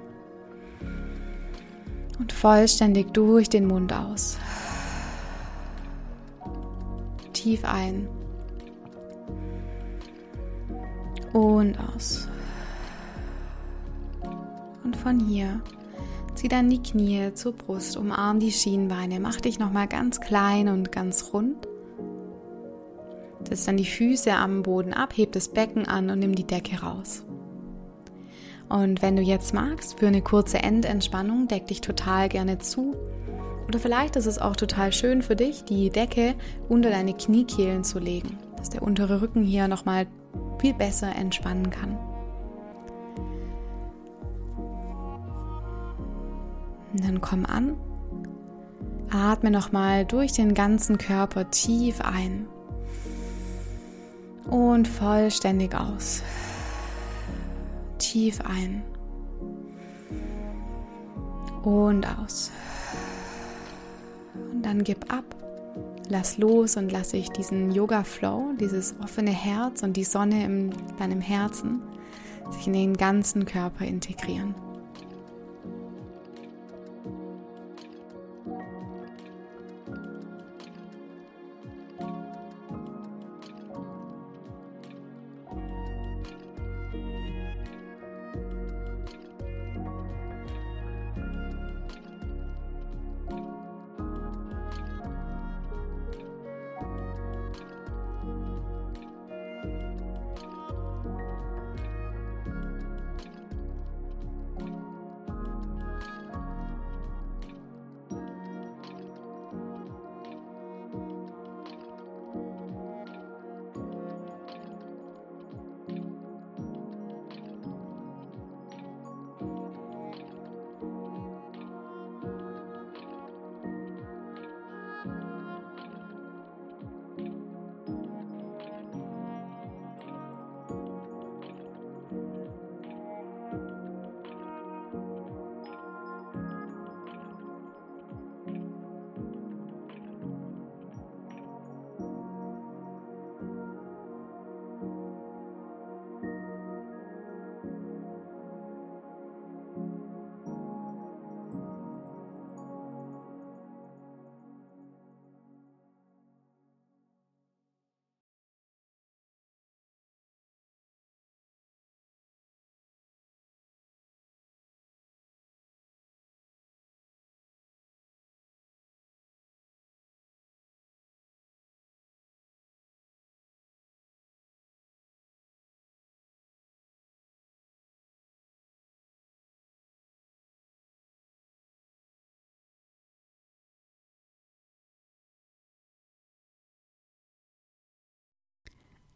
und 2.19 2.33
vollständig 2.33 3.13
durch 3.13 3.49
den 3.49 3.67
Mund 3.67 3.93
aus. 3.93 4.37
Tief 7.33 7.65
ein 7.65 8.09
Und 11.33 11.77
aus. 11.81 12.29
Und 14.85 14.97
von 14.97 15.19
hier 15.19 15.61
zieh 16.37 16.47
dann 16.47 16.71
die 16.71 16.81
Knie 16.81 17.33
zur 17.35 17.53
Brust, 17.53 17.97
umarm 17.97 18.39
die 18.39 18.53
Schienbeine, 18.53 19.19
mach 19.19 19.41
dich 19.41 19.59
nochmal 19.59 19.89
ganz 19.89 20.21
klein 20.21 20.69
und 20.69 20.93
ganz 20.93 21.33
rund. 21.33 21.67
Setz 23.49 23.65
dann 23.65 23.77
die 23.77 23.85
Füße 23.85 24.33
am 24.33 24.63
Boden 24.63 24.95
ab, 24.95 25.17
heb 25.17 25.33
das 25.33 25.49
Becken 25.49 25.89
an 25.89 26.09
und 26.11 26.21
nimm 26.21 26.35
die 26.35 26.47
Decke 26.47 26.81
raus. 26.81 27.24
Und 28.69 29.03
wenn 29.03 29.17
du 29.17 29.23
jetzt 29.23 29.55
magst, 29.55 29.99
für 29.99 30.07
eine 30.07 30.23
kurze 30.23 30.59
Endentspannung, 30.59 31.49
deck 31.49 31.67
dich 31.67 31.81
total 31.81 32.29
gerne 32.29 32.59
zu. 32.59 32.97
Oder 33.69 33.79
vielleicht 33.79 34.17
ist 34.17 34.27
es 34.27 34.39
auch 34.39 34.57
total 34.57 34.93
schön 34.93 35.23
für 35.23 35.37
dich, 35.37 35.65
die 35.65 35.91
Decke 35.91 36.35
unter 36.69 36.91
deine 36.91 37.15
Kniekehlen 37.15 37.85
zu 37.85 37.99
legen, 37.99 38.39
dass 38.57 38.71
der 38.71 38.83
untere 38.83 39.21
Rücken 39.23 39.43
hier 39.43 39.69
nochmal 39.69 40.07
viel 40.61 40.75
besser 40.75 41.15
entspannen 41.15 41.71
kann. 41.71 41.99
Und 46.93 47.05
dann 47.05 47.21
komm 47.21 47.45
an, 47.47 47.77
atme 49.11 49.51
nochmal 49.51 50.05
durch 50.05 50.33
den 50.33 50.55
ganzen 50.55 50.99
Körper 50.99 51.51
tief 51.51 52.01
ein 52.01 52.47
und 54.49 54.87
vollständig 54.87 55.75
aus. 55.75 56.23
Tief 57.99 58.41
ein 58.41 58.83
und 61.63 62.07
aus. 62.07 62.51
Und 64.53 64.63
dann 64.63 64.85
gib 64.85 65.13
ab, 65.13 65.25
lass 66.09 66.39
los 66.39 66.77
und 66.77 66.93
lass 66.93 67.13
ich 67.15 67.31
diesen 67.31 67.73
Yoga-Flow, 67.73 68.55
dieses 68.59 68.95
offene 69.03 69.31
Herz 69.31 69.83
und 69.83 69.97
die 69.97 70.05
Sonne 70.05 70.45
in 70.45 70.75
deinem 70.99 71.21
Herzen 71.21 71.83
sich 72.51 72.67
in 72.67 72.75
den 72.75 72.97
ganzen 72.97 73.47
Körper 73.47 73.85
integrieren. 73.85 74.55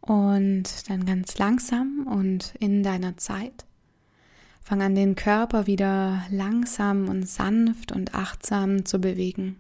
Und 0.01 0.89
dann 0.89 1.05
ganz 1.05 1.39
langsam 1.39 2.07
und 2.07 2.55
in 2.61 2.83
deiner 2.83 3.17
Zeit 3.17 3.67
fang 4.69 4.83
an, 4.83 4.95
den 4.95 5.15
Körper 5.15 5.67
wieder 5.67 6.23
langsam 6.31 7.09
und 7.09 7.27
sanft 7.27 7.91
und 7.91 8.15
achtsam 8.15 8.85
zu 8.85 8.99
bewegen. 8.99 9.57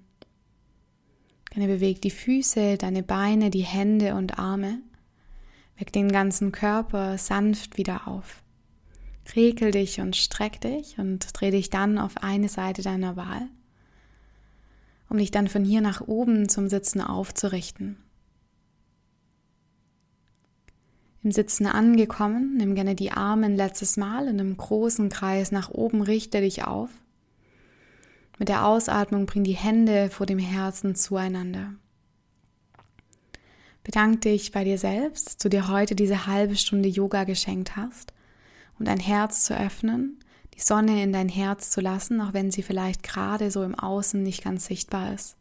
Gerne 1.50 1.66
beweg 1.66 2.02
die 2.02 2.10
Füße, 2.10 2.76
deine 2.76 3.02
Beine, 3.02 3.48
die 3.48 3.62
Hände 3.62 4.14
und 4.14 4.38
Arme. 4.38 4.80
Weck 5.78 5.92
den 5.92 6.12
ganzen 6.12 6.52
Körper 6.52 7.16
sanft 7.16 7.78
wieder 7.78 8.06
auf. 8.06 8.42
Regel 9.34 9.70
dich 9.70 10.00
und 10.00 10.14
streck 10.14 10.60
dich 10.60 10.98
und 10.98 11.28
dreh 11.32 11.50
dich 11.50 11.70
dann 11.70 11.98
auf 11.98 12.18
eine 12.18 12.48
Seite 12.48 12.82
deiner 12.82 13.16
Wahl, 13.16 13.48
um 15.08 15.16
dich 15.18 15.30
dann 15.30 15.48
von 15.48 15.64
hier 15.64 15.80
nach 15.80 16.02
oben 16.02 16.48
zum 16.48 16.68
Sitzen 16.68 17.00
aufzurichten. 17.00 17.96
Im 21.28 21.32
Sitzen 21.32 21.66
angekommen, 21.66 22.56
nimm 22.56 22.74
gerne 22.74 22.94
die 22.94 23.12
Arme 23.12 23.44
ein 23.44 23.54
letztes 23.54 23.98
Mal 23.98 24.28
in 24.28 24.40
einem 24.40 24.56
großen 24.56 25.10
Kreis 25.10 25.52
nach 25.52 25.68
oben, 25.68 26.00
richte 26.00 26.40
dich 26.40 26.64
auf. 26.64 26.88
Mit 28.38 28.48
der 28.48 28.64
Ausatmung 28.64 29.26
bring 29.26 29.44
die 29.44 29.52
Hände 29.52 30.08
vor 30.08 30.24
dem 30.24 30.38
Herzen 30.38 30.94
zueinander. 30.94 31.74
Bedank 33.84 34.22
dich 34.22 34.52
bei 34.52 34.64
dir 34.64 34.78
selbst, 34.78 35.26
dass 35.26 35.36
du 35.36 35.50
dir 35.50 35.68
heute 35.68 35.94
diese 35.94 36.26
halbe 36.26 36.56
Stunde 36.56 36.88
Yoga 36.88 37.24
geschenkt 37.24 37.76
hast 37.76 38.14
um 38.78 38.86
dein 38.86 38.98
Herz 38.98 39.44
zu 39.44 39.54
öffnen, 39.54 40.18
die 40.54 40.62
Sonne 40.62 41.02
in 41.02 41.12
dein 41.12 41.28
Herz 41.28 41.68
zu 41.68 41.82
lassen, 41.82 42.22
auch 42.22 42.32
wenn 42.32 42.50
sie 42.50 42.62
vielleicht 42.62 43.02
gerade 43.02 43.50
so 43.50 43.64
im 43.64 43.74
Außen 43.74 44.22
nicht 44.22 44.44
ganz 44.44 44.64
sichtbar 44.64 45.12
ist. 45.12 45.36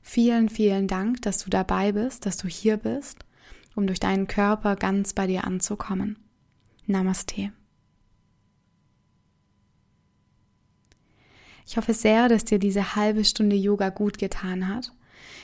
Vielen, 0.00 0.48
vielen 0.48 0.86
Dank, 0.86 1.22
dass 1.22 1.38
du 1.38 1.50
dabei 1.50 1.90
bist, 1.90 2.24
dass 2.24 2.36
du 2.36 2.46
hier 2.46 2.76
bist 2.76 3.24
um 3.74 3.86
durch 3.86 4.00
deinen 4.00 4.26
Körper 4.26 4.76
ganz 4.76 5.12
bei 5.12 5.26
dir 5.26 5.44
anzukommen. 5.44 6.18
Namaste. 6.86 7.52
Ich 11.66 11.76
hoffe 11.76 11.94
sehr, 11.94 12.28
dass 12.28 12.44
dir 12.44 12.58
diese 12.58 12.96
halbe 12.96 13.24
Stunde 13.24 13.56
Yoga 13.56 13.90
gut 13.90 14.18
getan 14.18 14.68
hat. 14.68 14.92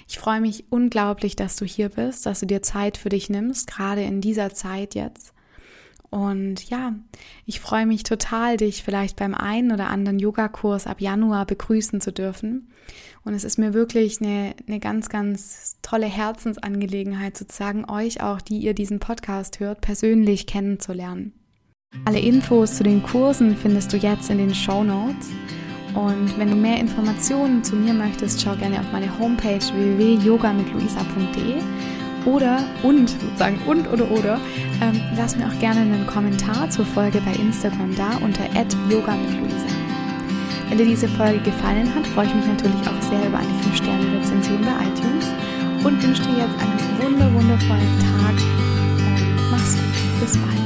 Ich 0.08 0.18
freue 0.18 0.40
mich 0.40 0.64
unglaublich, 0.70 1.36
dass 1.36 1.56
du 1.56 1.64
hier 1.64 1.90
bist, 1.90 2.26
dass 2.26 2.40
du 2.40 2.46
dir 2.46 2.62
Zeit 2.62 2.96
für 2.96 3.08
dich 3.08 3.30
nimmst, 3.30 3.68
gerade 3.68 4.02
in 4.02 4.20
dieser 4.20 4.52
Zeit 4.52 4.94
jetzt. 4.94 5.32
Und 6.10 6.70
ja, 6.70 6.94
ich 7.44 7.60
freue 7.60 7.86
mich 7.86 8.02
total, 8.02 8.56
dich 8.56 8.82
vielleicht 8.82 9.16
beim 9.16 9.34
einen 9.34 9.72
oder 9.72 9.88
anderen 9.88 10.18
Yogakurs 10.18 10.86
ab 10.86 11.00
Januar 11.00 11.44
begrüßen 11.44 12.00
zu 12.00 12.12
dürfen. 12.12 12.70
Und 13.24 13.34
es 13.34 13.44
ist 13.44 13.58
mir 13.58 13.74
wirklich 13.74 14.22
eine, 14.22 14.54
eine 14.66 14.80
ganz, 14.80 15.10
ganz 15.10 15.76
tolle 15.82 16.06
Herzensangelegenheit, 16.06 17.36
sozusagen 17.36 17.84
euch 17.90 18.22
auch, 18.22 18.40
die 18.40 18.58
ihr 18.58 18.72
diesen 18.72 19.00
Podcast 19.00 19.60
hört, 19.60 19.82
persönlich 19.82 20.46
kennenzulernen. 20.46 21.34
Alle 22.06 22.20
Infos 22.20 22.76
zu 22.76 22.84
den 22.84 23.02
Kursen 23.02 23.56
findest 23.56 23.92
du 23.92 23.98
jetzt 23.98 24.30
in 24.30 24.38
den 24.38 24.54
Show 24.54 24.82
Notes. 24.82 25.28
Und 25.94 26.38
wenn 26.38 26.50
du 26.50 26.56
mehr 26.56 26.78
Informationen 26.78 27.64
zu 27.64 27.74
mir 27.76 27.92
möchtest, 27.92 28.40
schau 28.40 28.54
gerne 28.56 28.80
auf 28.80 28.92
meine 28.92 29.18
Homepage 29.18 29.60
www.yogamitluisa.de 29.60 31.56
oder 32.28 32.58
und 32.82 33.08
sozusagen 33.08 33.58
und 33.66 33.88
oder 33.90 34.10
oder 34.10 34.40
ähm, 34.82 35.00
lass 35.16 35.36
mir 35.36 35.46
auch 35.46 35.58
gerne 35.58 35.80
einen 35.80 36.06
Kommentar 36.06 36.68
zur 36.70 36.84
Folge 36.84 37.20
bei 37.20 37.32
Instagram 37.32 37.94
da 37.96 38.16
unter 38.22 38.44
yoga 38.90 39.14
mit 39.14 39.40
Luisa. 39.40 39.66
Wenn 40.68 40.78
dir 40.78 40.86
diese 40.86 41.08
Folge 41.08 41.40
gefallen 41.40 41.92
hat, 41.94 42.06
freue 42.08 42.26
ich 42.26 42.34
mich 42.34 42.46
natürlich 42.46 42.86
auch 42.86 43.02
sehr 43.02 43.26
über 43.26 43.38
eine 43.38 43.48
5-Sterne-Rezension 43.64 44.60
bei 44.60 44.84
iTunes 44.84 45.26
und 45.84 46.02
wünsche 46.02 46.22
dir 46.22 46.38
jetzt 46.38 46.60
einen 46.60 47.02
wunder 47.02 47.32
wundervollen 47.32 47.98
Tag 48.00 48.34
mach's 49.50 49.74
gut. 49.74 50.20
Bis 50.20 50.36
bald. 50.36 50.58